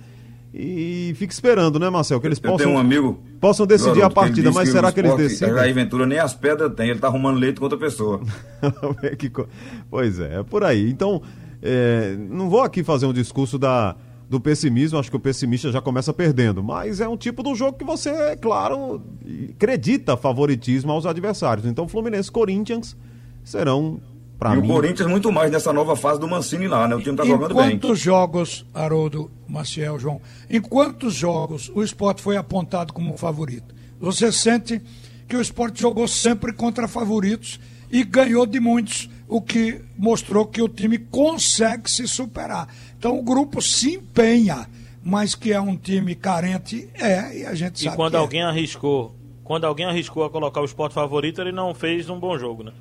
e 0.52 1.12
fica 1.16 1.32
esperando, 1.32 1.78
né, 1.78 1.88
Marcel? 1.88 2.20
Que 2.20 2.26
eles 2.26 2.40
eu 2.42 2.50
possam, 2.50 2.72
um 2.72 2.78
amigo, 2.78 3.22
possam 3.40 3.66
decidir 3.66 4.02
a 4.02 4.10
partida, 4.10 4.50
mas 4.50 4.68
será 4.68 4.90
que 4.90 5.00
eles 5.00 5.14
decidem? 5.16 5.58
A 5.58 5.72
Ventura 5.72 6.06
nem 6.06 6.18
as 6.18 6.34
pedras 6.34 6.74
tem, 6.74 6.90
ele 6.90 6.98
tá 6.98 7.06
arrumando 7.06 7.38
leite 7.38 7.58
com 7.58 7.64
outra 7.64 7.78
pessoa. 7.78 8.20
pois 9.88 10.18
é, 10.18 10.40
é 10.40 10.42
por 10.42 10.64
aí. 10.64 10.90
Então, 10.90 11.22
é, 11.62 12.16
não 12.18 12.50
vou 12.50 12.62
aqui 12.62 12.82
fazer 12.82 13.06
um 13.06 13.12
discurso 13.12 13.58
da, 13.58 13.94
do 14.30 14.40
pessimismo, 14.40 14.96
acho 14.96 15.10
que 15.10 15.16
o 15.16 15.20
pessimista 15.20 15.72
já 15.72 15.82
começa 15.82 16.12
perdendo, 16.12 16.62
mas 16.62 17.00
é 17.00 17.08
um 17.08 17.16
tipo 17.16 17.42
do 17.42 17.52
jogo 17.52 17.76
que 17.76 17.84
você, 17.84 18.10
é 18.10 18.36
claro, 18.36 19.02
acredita 19.50 20.16
favoritismo 20.16 20.92
aos 20.92 21.04
adversários. 21.04 21.66
Então, 21.66 21.88
Fluminense 21.88 22.28
e 22.28 22.32
Corinthians 22.32 22.96
serão 23.42 24.00
Pra 24.38 24.56
e 24.56 24.60
mim... 24.62 24.70
o 24.70 24.72
Corinthians 24.72 25.06
muito 25.06 25.30
mais 25.32 25.50
nessa 25.50 25.72
nova 25.72 25.94
fase 25.96 26.18
do 26.18 26.28
Mancini 26.28 26.66
lá, 26.66 26.86
né? 26.86 26.94
O 26.94 27.02
time 27.02 27.16
tá 27.16 27.24
jogando 27.26 27.54
bem. 27.54 27.72
Em 27.72 27.78
quantos 27.78 27.98
jogos, 27.98 28.64
Haroldo, 28.72 29.30
Maciel, 29.46 29.98
João, 29.98 30.20
em 30.48 30.60
quantos 30.62 31.12
jogos 31.12 31.70
o 31.74 31.82
esporte 31.82 32.22
foi 32.22 32.36
apontado 32.36 32.92
como 32.92 33.18
favorito? 33.18 33.74
Você 34.00 34.30
sente 34.30 34.80
que 35.28 35.36
o 35.36 35.40
esporte 35.42 35.82
jogou 35.82 36.08
sempre 36.08 36.52
contra 36.54 36.88
favoritos 36.88 37.60
e 37.90 38.02
ganhou 38.04 38.46
de 38.46 38.60
muitos, 38.60 39.10
o 39.30 39.40
que 39.40 39.80
mostrou 39.96 40.44
que 40.44 40.60
o 40.60 40.68
time 40.68 40.98
consegue 40.98 41.90
se 41.90 42.06
superar. 42.06 42.68
Então 42.98 43.18
o 43.18 43.22
grupo 43.22 43.62
se 43.62 43.94
empenha, 43.94 44.68
mas 45.02 45.34
que 45.34 45.52
é 45.52 45.60
um 45.60 45.76
time 45.76 46.14
carente, 46.14 46.88
é, 46.94 47.38
e 47.38 47.46
a 47.46 47.54
gente 47.54 47.76
e 47.76 47.84
sabe. 47.84 47.94
E 47.94 47.96
quando 47.96 48.16
é. 48.16 48.18
alguém 48.18 48.40
é. 48.40 48.44
arriscou, 48.44 49.16
quando 49.44 49.64
alguém 49.64 49.86
arriscou 49.86 50.24
a 50.24 50.30
colocar 50.30 50.60
o 50.60 50.64
esporte 50.64 50.92
favorito, 50.92 51.40
ele 51.40 51.52
não 51.52 51.72
fez 51.72 52.10
um 52.10 52.18
bom 52.18 52.36
jogo, 52.38 52.64
né? 52.64 52.72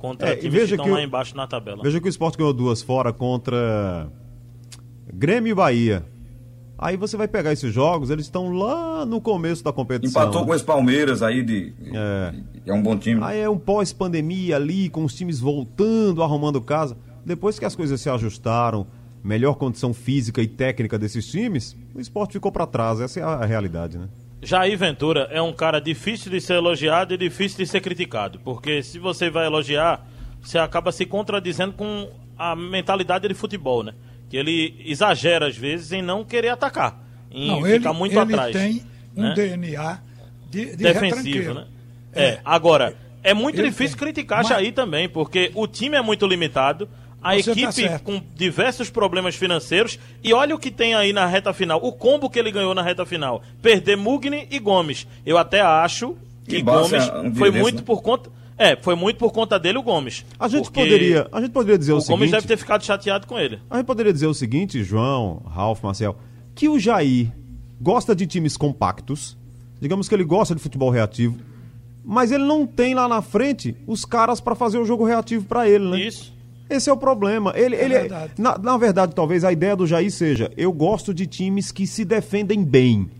contra 0.00 0.30
é, 0.30 0.36
times 0.36 0.54
veja 0.54 0.66
que 0.68 0.72
estão 0.72 0.86
que 0.86 0.90
lá 0.92 1.02
embaixo 1.02 1.36
na 1.36 1.46
tabela. 1.46 1.82
Veja 1.82 2.00
que 2.00 2.06
o 2.06 2.08
Sport 2.08 2.36
ganhou 2.36 2.52
duas 2.52 2.80
fora 2.80 3.12
contra 3.12 4.10
Grêmio 5.12 5.50
e 5.50 5.54
Bahia. 5.54 6.04
Aí 6.82 6.96
você 6.96 7.14
vai 7.14 7.28
pegar 7.28 7.52
esses 7.52 7.74
jogos, 7.74 8.08
eles 8.08 8.24
estão 8.24 8.50
lá 8.50 9.04
no 9.04 9.20
começo 9.20 9.62
da 9.62 9.70
competição. 9.70 10.22
Empatou 10.22 10.46
com 10.46 10.52
os 10.52 10.62
Palmeiras 10.62 11.22
aí 11.22 11.42
de. 11.42 11.74
É, 11.92 12.34
é 12.64 12.72
um 12.72 12.82
bom 12.82 12.96
time. 12.96 13.20
Aí 13.22 13.38
é 13.38 13.50
um 13.50 13.58
pós-pandemia 13.58 14.56
ali, 14.56 14.88
com 14.88 15.04
os 15.04 15.14
times 15.14 15.38
voltando, 15.38 16.22
arrumando 16.22 16.58
casa. 16.58 16.96
Depois 17.22 17.58
que 17.58 17.66
as 17.66 17.76
coisas 17.76 18.00
se 18.00 18.08
ajustaram, 18.08 18.86
melhor 19.22 19.56
condição 19.56 19.92
física 19.92 20.40
e 20.40 20.46
técnica 20.46 20.98
desses 20.98 21.30
times, 21.30 21.76
o 21.94 22.00
esporte 22.00 22.32
ficou 22.32 22.50
para 22.50 22.66
trás. 22.66 22.98
Essa 22.98 23.20
é 23.20 23.22
a 23.22 23.44
realidade, 23.44 23.98
né? 23.98 24.08
Jair 24.40 24.78
Ventura 24.78 25.28
é 25.30 25.42
um 25.42 25.52
cara 25.52 25.80
difícil 25.80 26.30
de 26.30 26.40
ser 26.40 26.54
elogiado 26.54 27.12
e 27.12 27.18
difícil 27.18 27.58
de 27.58 27.66
ser 27.66 27.82
criticado, 27.82 28.40
porque 28.42 28.82
se 28.82 28.98
você 28.98 29.28
vai 29.28 29.44
elogiar, 29.44 30.08
você 30.40 30.56
acaba 30.56 30.90
se 30.92 31.04
contradizendo 31.04 31.74
com 31.74 32.08
a 32.38 32.56
mentalidade 32.56 33.28
de 33.28 33.34
futebol, 33.34 33.82
né? 33.82 33.92
Que 34.30 34.36
ele 34.36 34.82
exagera 34.86 35.48
às 35.48 35.56
vezes 35.56 35.92
em 35.92 36.00
não 36.00 36.24
querer 36.24 36.48
atacar, 36.48 36.98
em 37.30 37.48
não, 37.48 37.56
ficar 37.62 37.90
ele, 37.90 37.98
muito 37.98 38.12
ele 38.12 38.34
atrás. 38.34 38.56
tem 38.56 38.82
um 39.14 39.22
né? 39.22 39.34
DNA 39.34 39.98
de, 40.48 40.66
de 40.66 40.76
defensivo, 40.76 41.52
né? 41.54 41.66
É. 42.12 42.24
é. 42.24 42.40
agora 42.44 42.96
é 43.22 43.34
muito 43.34 43.62
difícil 43.62 43.96
tem. 43.96 44.06
criticar 44.06 44.38
Mas... 44.38 44.48
Jair 44.48 44.72
também, 44.72 45.08
porque 45.08 45.50
o 45.54 45.66
time 45.66 45.96
é 45.96 46.02
muito 46.02 46.26
limitado 46.26 46.88
a 47.22 47.36
Você 47.36 47.54
tá 47.54 47.60
equipe 47.60 47.88
tá 47.88 47.98
com 47.98 48.20
diversos 48.34 48.88
problemas 48.88 49.34
financeiros. 49.34 49.98
E 50.24 50.32
olha 50.32 50.54
o 50.54 50.58
que 50.58 50.70
tem 50.70 50.94
aí 50.94 51.12
na 51.12 51.26
reta 51.26 51.52
final. 51.52 51.78
O 51.82 51.92
combo 51.92 52.30
que 52.30 52.38
ele 52.38 52.50
ganhou 52.50 52.74
na 52.74 52.82
reta 52.82 53.04
final. 53.04 53.42
Perder 53.60 53.96
Mugni 53.96 54.48
e 54.50 54.58
Gomes. 54.58 55.06
Eu 55.24 55.36
até 55.36 55.60
acho 55.60 56.16
que, 56.46 56.56
que 56.56 56.62
Gomes 56.62 57.08
um 57.22 57.34
foi 57.34 57.50
muito 57.50 57.78
né? 57.78 57.82
por 57.84 58.02
conta. 58.02 58.30
É, 58.60 58.76
foi 58.76 58.94
muito 58.94 59.16
por 59.16 59.32
conta 59.32 59.58
dele 59.58 59.78
o 59.78 59.82
Gomes. 59.82 60.22
A 60.38 60.46
gente 60.46 60.70
poderia, 60.70 61.26
a 61.32 61.40
gente 61.40 61.50
poderia 61.50 61.78
dizer 61.78 61.94
o, 61.94 61.96
O 61.96 62.00
seguinte. 62.02 62.18
Gomes 62.18 62.30
deve 62.30 62.46
ter 62.46 62.58
ficado 62.58 62.84
chateado 62.84 63.26
com 63.26 63.38
ele. 63.38 63.58
A 63.70 63.78
gente 63.78 63.86
poderia 63.86 64.12
dizer 64.12 64.26
o 64.26 64.34
seguinte, 64.34 64.84
João, 64.84 65.42
Ralf, 65.46 65.82
Marcel, 65.82 66.14
que 66.54 66.68
o 66.68 66.78
Jair 66.78 67.32
gosta 67.80 68.14
de 68.14 68.26
times 68.26 68.58
compactos, 68.58 69.34
digamos 69.80 70.10
que 70.10 70.14
ele 70.14 70.24
gosta 70.24 70.54
de 70.54 70.60
futebol 70.60 70.90
reativo, 70.90 71.38
mas 72.04 72.30
ele 72.30 72.44
não 72.44 72.66
tem 72.66 72.94
lá 72.94 73.08
na 73.08 73.22
frente 73.22 73.74
os 73.86 74.04
caras 74.04 74.42
pra 74.42 74.54
fazer 74.54 74.76
o 74.76 74.84
jogo 74.84 75.06
reativo 75.06 75.46
pra 75.46 75.66
ele, 75.66 75.88
né? 75.88 75.98
Isso. 75.98 76.30
Esse 76.68 76.90
é 76.90 76.92
o 76.92 76.98
problema. 76.98 77.54
Ele, 77.56 77.76
ele 77.76 77.94
verdade. 77.94 78.32
na, 78.36 78.58
na 78.58 78.76
verdade, 78.76 79.14
talvez 79.14 79.42
a 79.42 79.50
ideia 79.50 79.74
do 79.74 79.86
Jair 79.86 80.12
seja: 80.12 80.52
eu 80.54 80.70
gosto 80.70 81.14
de 81.14 81.26
times 81.26 81.72
que 81.72 81.86
se 81.86 82.04
defendem 82.04 82.62
bem, 82.62 83.10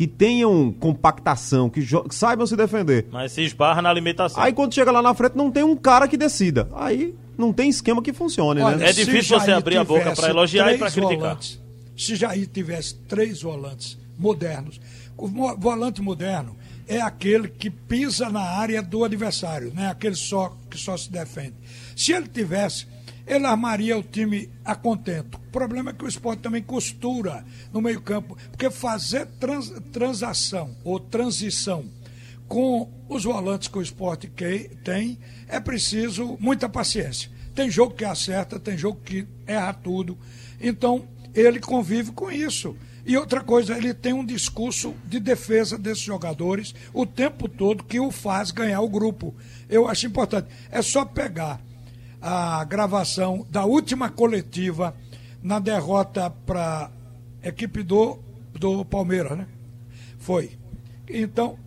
que 0.00 0.06
tenham 0.06 0.72
compactação, 0.72 1.68
que, 1.68 1.82
que 1.82 2.14
saibam 2.14 2.46
se 2.46 2.56
defender. 2.56 3.06
Mas 3.12 3.32
se 3.32 3.42
esbarra 3.42 3.82
na 3.82 3.92
limitação. 3.92 4.42
Aí 4.42 4.50
quando 4.50 4.72
chega 4.72 4.90
lá 4.90 5.02
na 5.02 5.12
frente 5.12 5.36
não 5.36 5.50
tem 5.50 5.62
um 5.62 5.76
cara 5.76 6.08
que 6.08 6.16
decida. 6.16 6.70
Aí 6.72 7.14
não 7.36 7.52
tem 7.52 7.68
esquema 7.68 8.00
que 8.00 8.10
funcione, 8.10 8.62
Olha, 8.62 8.78
né? 8.78 8.88
É 8.88 8.92
difícil 8.94 9.38
você 9.38 9.52
abrir 9.52 9.76
a 9.76 9.84
boca 9.84 10.14
tivesse 10.14 10.30
elogiar 10.30 10.72
e 10.72 10.78
três 10.78 10.94
criticar. 10.94 11.18
volantes, 11.18 11.60
se 11.94 12.16
Jair 12.16 12.46
tivesse 12.46 12.94
três 12.94 13.42
volantes 13.42 13.98
modernos, 14.18 14.80
o 15.18 15.28
volante 15.28 16.00
moderno 16.00 16.56
é 16.88 17.02
aquele 17.02 17.48
que 17.48 17.68
pisa 17.68 18.30
na 18.30 18.40
área 18.40 18.82
do 18.82 19.04
adversário, 19.04 19.70
né? 19.74 19.88
aquele 19.88 20.14
só 20.14 20.56
que 20.70 20.78
só 20.78 20.96
se 20.96 21.12
defende. 21.12 21.56
Se 21.94 22.14
ele 22.14 22.26
tivesse, 22.26 22.86
ele 23.32 23.46
armaria 23.46 23.96
o 23.96 24.02
time 24.02 24.50
a 24.64 24.74
contento. 24.74 25.36
O 25.36 25.50
problema 25.52 25.90
é 25.90 25.94
que 25.94 26.04
o 26.04 26.08
esporte 26.08 26.42
também 26.42 26.62
costura 26.62 27.44
no 27.72 27.80
meio-campo, 27.80 28.36
porque 28.50 28.68
fazer 28.70 29.26
trans- 29.38 29.72
transação 29.92 30.76
ou 30.82 30.98
transição 30.98 31.84
com 32.48 32.90
os 33.08 33.22
volantes 33.22 33.68
que 33.68 33.78
o 33.78 33.82
esporte 33.82 34.26
que- 34.26 34.70
tem, 34.82 35.18
é 35.46 35.60
preciso 35.60 36.36
muita 36.40 36.68
paciência. 36.68 37.30
Tem 37.54 37.70
jogo 37.70 37.94
que 37.94 38.04
acerta, 38.04 38.58
tem 38.58 38.76
jogo 38.76 39.00
que 39.04 39.26
erra 39.46 39.72
tudo. 39.72 40.18
Então, 40.60 41.04
ele 41.32 41.60
convive 41.60 42.10
com 42.10 42.30
isso. 42.30 42.76
E 43.06 43.16
outra 43.16 43.40
coisa, 43.42 43.76
ele 43.76 43.94
tem 43.94 44.12
um 44.12 44.24
discurso 44.24 44.94
de 45.06 45.18
defesa 45.20 45.78
desses 45.78 46.02
jogadores 46.02 46.74
o 46.92 47.06
tempo 47.06 47.48
todo 47.48 47.84
que 47.84 47.98
o 48.00 48.10
faz 48.10 48.50
ganhar 48.50 48.80
o 48.80 48.88
grupo. 48.88 49.34
Eu 49.68 49.88
acho 49.88 50.06
importante. 50.06 50.48
É 50.70 50.82
só 50.82 51.04
pegar 51.04 51.60
a 52.20 52.62
gravação 52.64 53.46
da 53.50 53.64
última 53.64 54.10
coletiva 54.10 54.94
na 55.42 55.58
derrota 55.58 56.30
para 56.30 56.90
equipe 57.42 57.82
do, 57.82 58.18
do 58.52 58.84
Palmeiras, 58.84 59.38
né? 59.38 59.46
Foi. 60.18 60.50
Então, 61.08 61.58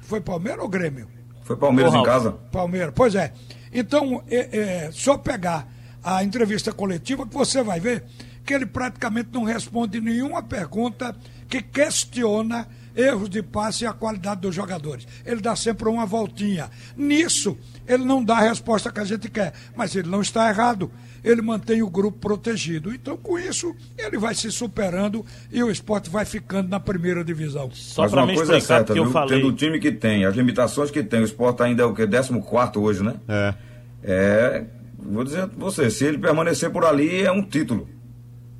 foi 0.00 0.20
Palmeiras 0.20 0.62
ou 0.62 0.68
Grêmio? 0.68 1.08
Foi 1.42 1.56
Palmeiras 1.56 1.94
Ô, 1.94 1.98
em 1.98 2.02
casa. 2.04 2.32
Palmeiras. 2.52 2.92
Pois 2.94 3.14
é. 3.14 3.32
Então, 3.72 4.22
é, 4.28 4.58
é 4.86 4.92
só 4.92 5.18
pegar 5.18 5.68
a 6.02 6.22
entrevista 6.22 6.72
coletiva 6.72 7.26
que 7.26 7.34
você 7.34 7.62
vai 7.62 7.80
ver 7.80 8.04
que 8.44 8.54
ele 8.54 8.64
praticamente 8.64 9.28
não 9.32 9.44
responde 9.44 10.00
nenhuma 10.00 10.42
pergunta 10.42 11.14
que 11.48 11.60
questiona 11.60 12.66
erros 12.96 13.28
de 13.28 13.42
passe 13.42 13.84
e 13.84 13.86
a 13.86 13.92
qualidade 13.92 14.40
dos 14.40 14.54
jogadores. 14.54 15.06
Ele 15.24 15.40
dá 15.40 15.54
sempre 15.54 15.88
uma 15.88 16.06
voltinha. 16.06 16.70
Nisso, 16.96 17.58
ele 17.88 18.04
não 18.04 18.22
dá 18.22 18.36
a 18.36 18.48
resposta 18.48 18.92
que 18.92 19.00
a 19.00 19.04
gente 19.04 19.28
quer, 19.30 19.52
mas 19.74 19.96
ele 19.96 20.08
não 20.08 20.20
está 20.20 20.48
errado. 20.48 20.90
Ele 21.24 21.42
mantém 21.42 21.82
o 21.82 21.90
grupo 21.90 22.18
protegido. 22.18 22.94
Então, 22.94 23.16
com 23.16 23.38
isso, 23.38 23.74
ele 23.96 24.18
vai 24.18 24.34
se 24.34 24.52
superando 24.52 25.24
e 25.50 25.62
o 25.62 25.70
esporte 25.70 26.08
vai 26.08 26.24
ficando 26.24 26.68
na 26.68 26.78
primeira 26.78 27.24
divisão. 27.24 27.70
Só 27.72 28.02
Mas 28.02 28.12
uma 28.12 28.26
me 28.26 28.34
coisa 28.34 28.54
é 28.54 28.58
explicar, 28.58 28.76
certa, 28.76 28.86
porque 28.86 29.00
eu 29.00 29.04
viu? 29.04 29.12
falei. 29.12 29.36
Tendo 29.40 29.48
o 29.48 29.52
time 29.52 29.80
que 29.80 29.90
tem, 29.90 30.24
as 30.24 30.36
limitações 30.36 30.90
que 30.90 31.02
tem, 31.02 31.20
o 31.20 31.24
Sport 31.24 31.60
ainda 31.62 31.82
é 31.82 31.86
o 31.86 31.94
quê? 31.94 32.06
14 32.06 32.78
hoje, 32.78 33.02
né? 33.02 33.14
É. 33.26 33.54
É, 34.02 34.64
vou 34.98 35.24
dizer 35.24 35.48
pra 35.48 35.58
você, 35.58 35.90
se 35.90 36.04
ele 36.04 36.18
permanecer 36.18 36.70
por 36.70 36.84
ali, 36.84 37.22
é 37.22 37.32
um 37.32 37.42
título. 37.42 37.88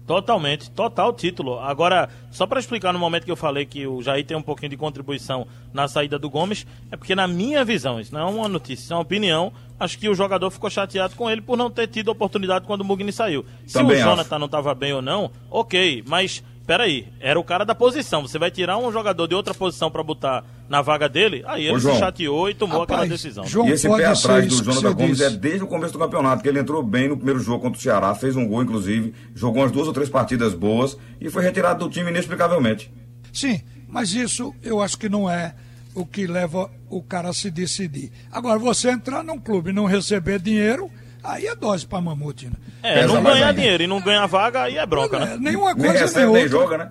Totalmente, 0.09 0.71
total 0.71 1.12
título. 1.12 1.61
Agora, 1.61 2.09
só 2.31 2.47
para 2.47 2.59
explicar 2.59 2.94
no 2.94 2.99
momento 2.99 3.27
que 3.27 3.31
eu 3.31 3.37
falei 3.37 3.66
que 3.66 3.87
o 3.87 4.01
Jair 4.01 4.25
tem 4.25 4.35
um 4.35 4.42
pouquinho 4.42 4.71
de 4.71 4.77
contribuição 4.79 5.47
na 5.71 5.87
saída 5.87 6.18
do 6.18 6.31
Gomes, 6.31 6.66
é 6.90 6.97
porque 6.97 7.14
na 7.14 7.29
minha 7.29 7.62
visão, 7.62 8.01
isso 8.01 8.14
não 8.14 8.21
é 8.23 8.25
uma 8.25 8.49
notícia, 8.49 8.83
isso 8.85 8.92
é 8.94 8.97
uma 8.97 9.03
opinião, 9.03 9.53
acho 9.79 9.99
que 9.99 10.09
o 10.09 10.14
jogador 10.14 10.51
ficou 10.51 10.71
chateado 10.71 11.14
com 11.14 11.29
ele 11.29 11.42
por 11.42 11.59
não 11.59 11.71
ter 11.71 11.88
tido 11.88 12.09
oportunidade 12.09 12.66
quando 12.66 12.81
o 12.81 12.85
Mugni 12.87 13.12
saiu. 13.12 13.44
Se 13.66 13.75
Também 13.75 13.99
o 13.99 14.01
acho. 14.01 14.09
Jonathan 14.09 14.38
não 14.38 14.47
estava 14.47 14.75
bem 14.75 14.94
ou 14.94 15.03
não, 15.03 15.31
ok, 15.51 16.03
mas 16.07 16.42
peraí, 16.68 17.09
era 17.18 17.40
o 17.40 17.42
cara 17.42 17.64
da 17.64 17.74
posição, 17.74 18.20
você 18.20 18.38
vai 18.38 18.50
tirar 18.50 18.76
um 18.76 18.92
jogador 18.92 19.26
de 19.26 19.35
outra 19.35 19.54
posição 19.54 19.90
para 19.90 20.02
botar 20.02 20.44
na 20.68 20.83
vaga 20.83 21.09
dele, 21.09 21.42
aí 21.46 21.64
ele 21.64 21.72
Ô, 21.72 21.78
se 21.81 21.85
João. 21.85 21.98
chateou 21.98 22.50
e 22.50 22.54
tomou 22.54 22.83
aquela 22.83 22.98
Rapaz, 23.04 23.11
decisão. 23.11 23.46
João, 23.46 23.66
e 23.66 23.72
esse 23.72 23.88
pé 23.88 24.04
atrás 24.04 24.46
do 24.46 24.62
Jonathan 24.62 24.92
Gomes 24.92 25.16
disse. 25.16 25.24
é 25.24 25.31
desde 25.31 25.64
o 25.64 25.66
começo 25.66 25.94
do 25.94 25.98
campeonato, 25.98 26.42
que 26.42 26.48
ele 26.50 26.59
entrou 26.61 26.83
bem 26.83 27.09
no 27.09 27.16
primeiro 27.16 27.40
jogo 27.40 27.62
contra 27.62 27.78
o 27.78 27.83
Ceará, 27.83 28.14
fez 28.14 28.37
um 28.37 28.46
gol, 28.46 28.62
inclusive, 28.62 29.14
jogou 29.35 29.62
umas 29.62 29.72
duas 29.72 29.87
ou 29.88 29.94
três 29.94 30.11
partidas 30.11 30.52
boas 30.52 30.98
e 31.18 31.31
foi 31.31 31.42
retirado 31.42 31.87
do 31.87 31.90
time 31.90 32.11
inexplicavelmente. 32.11 32.92
Sim, 33.33 33.62
mas 33.88 34.12
isso 34.12 34.54
eu 34.62 34.83
acho 34.83 34.98
que 34.98 35.09
não 35.09 35.28
é 35.28 35.54
o 35.94 36.04
que 36.04 36.26
leva 36.26 36.70
o 36.90 37.02
cara 37.02 37.31
a 37.31 37.33
se 37.33 37.50
decidir. 37.50 38.12
Agora, 38.31 38.59
você 38.59 38.90
entrar 38.90 39.24
num 39.24 39.38
clube 39.38 39.70
e 39.70 39.72
não 39.72 39.87
receber 39.87 40.38
dinheiro, 40.38 40.90
aí 41.22 41.46
é 41.46 41.54
dose 41.57 41.87
pra 41.87 42.00
mamute, 42.00 42.46
né? 42.46 42.52
É, 42.83 43.02
Pesa 43.02 43.14
não 43.14 43.22
ganhar 43.22 43.52
dinheiro 43.52 43.83
e 43.83 43.87
não 43.87 44.00
ganhar 44.00 44.26
vaga, 44.26 44.62
aí 44.62 44.76
é 44.78 44.87
bronca, 44.87 45.16
É, 45.16 45.20
né? 45.26 45.37
nenhuma 45.40 45.74
Nem 45.74 45.76
coisa 45.76 45.92
nem, 45.92 46.02
recebe, 46.02 46.26
nem 46.26 46.42
outra. 46.44 46.48
joga, 46.48 46.78
né? 46.78 46.90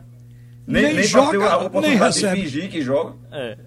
Nem, 0.67 0.83
Nem 0.83 0.93
nem, 0.95 1.03
joga, 1.03 1.45
a 1.45 1.57
nem 1.57 1.67
oportunidade 1.67 2.13
de 2.15 2.21
recebe. 2.25 2.41
fingir 2.41 2.69
que 2.69 2.81
joga. 2.81 3.13
É. 3.31 3.57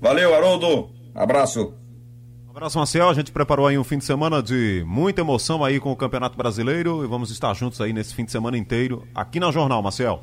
Valeu, 0.00 0.34
Haroldo. 0.34 0.90
Abraço. 1.14 1.74
Um 2.46 2.50
abraço, 2.50 2.78
Marcel. 2.78 3.08
A 3.08 3.14
gente 3.14 3.32
preparou 3.32 3.66
aí 3.66 3.76
um 3.78 3.84
fim 3.84 3.98
de 3.98 4.04
semana 4.04 4.42
de 4.42 4.82
muita 4.86 5.20
emoção 5.20 5.64
aí 5.64 5.80
com 5.80 5.90
o 5.92 5.96
Campeonato 5.96 6.36
Brasileiro 6.36 7.04
e 7.04 7.06
vamos 7.06 7.30
estar 7.30 7.52
juntos 7.54 7.80
aí 7.80 7.92
nesse 7.92 8.14
fim 8.14 8.24
de 8.24 8.30
semana 8.32 8.56
inteiro 8.56 9.06
aqui 9.14 9.38
na 9.40 9.50
Jornal, 9.50 9.82
Marcel. 9.82 10.22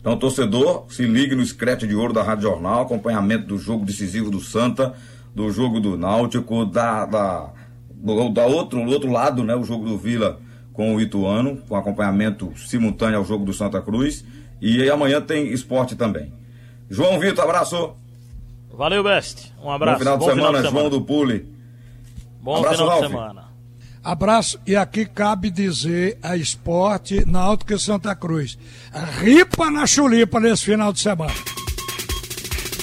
Então, 0.00 0.16
torcedor, 0.16 0.86
se 0.88 1.04
ligue 1.04 1.34
no 1.34 1.44
Screte 1.44 1.86
de 1.86 1.94
Ouro 1.94 2.12
da 2.14 2.22
Rádio 2.22 2.44
Jornal, 2.44 2.82
acompanhamento 2.82 3.46
do 3.46 3.58
jogo 3.58 3.84
decisivo 3.84 4.30
do 4.30 4.40
Santa, 4.40 4.94
do 5.34 5.50
jogo 5.50 5.78
do 5.78 5.98
Náutico, 5.98 6.64
da, 6.64 7.04
da, 7.04 7.50
do, 8.02 8.30
da 8.30 8.46
outro, 8.46 8.84
do 8.84 8.90
outro 8.90 9.10
lado, 9.10 9.44
né, 9.44 9.54
o 9.54 9.64
jogo 9.64 9.84
do 9.86 9.98
Vila 9.98 10.40
com 10.72 10.94
o 10.94 11.00
Ituano, 11.00 11.58
com 11.68 11.76
acompanhamento 11.76 12.52
simultâneo 12.56 13.18
ao 13.18 13.24
jogo 13.24 13.44
do 13.44 13.52
Santa 13.52 13.80
Cruz. 13.82 14.24
E 14.60 14.82
aí 14.82 14.90
amanhã 14.90 15.20
tem 15.20 15.52
esporte 15.52 15.94
também. 15.94 16.32
João 16.88 17.18
Vitor, 17.20 17.44
abraço. 17.44 17.92
Valeu, 18.72 19.02
Best. 19.02 19.52
Um 19.62 19.70
abraço. 19.70 19.98
Bom 19.98 20.04
final 20.04 20.18
de 20.18 20.24
semana, 20.24 20.70
João 20.70 20.90
do 20.90 21.00
Pule. 21.02 21.46
Bom 22.42 22.56
Abraço, 22.56 22.76
final 22.78 22.88
de 22.88 23.00
Ralf. 23.00 23.12
semana. 23.12 23.50
Abraço, 24.02 24.58
e 24.66 24.74
aqui 24.74 25.04
cabe 25.04 25.50
dizer 25.50 26.18
a 26.22 26.34
esporte 26.34 27.26
Náutico 27.26 27.74
e 27.74 27.78
Santa 27.78 28.14
Cruz. 28.14 28.56
Ripa 29.20 29.70
na 29.70 29.86
chulipa 29.86 30.40
nesse 30.40 30.64
final 30.64 30.90
de 30.90 31.00
semana. 31.00 31.34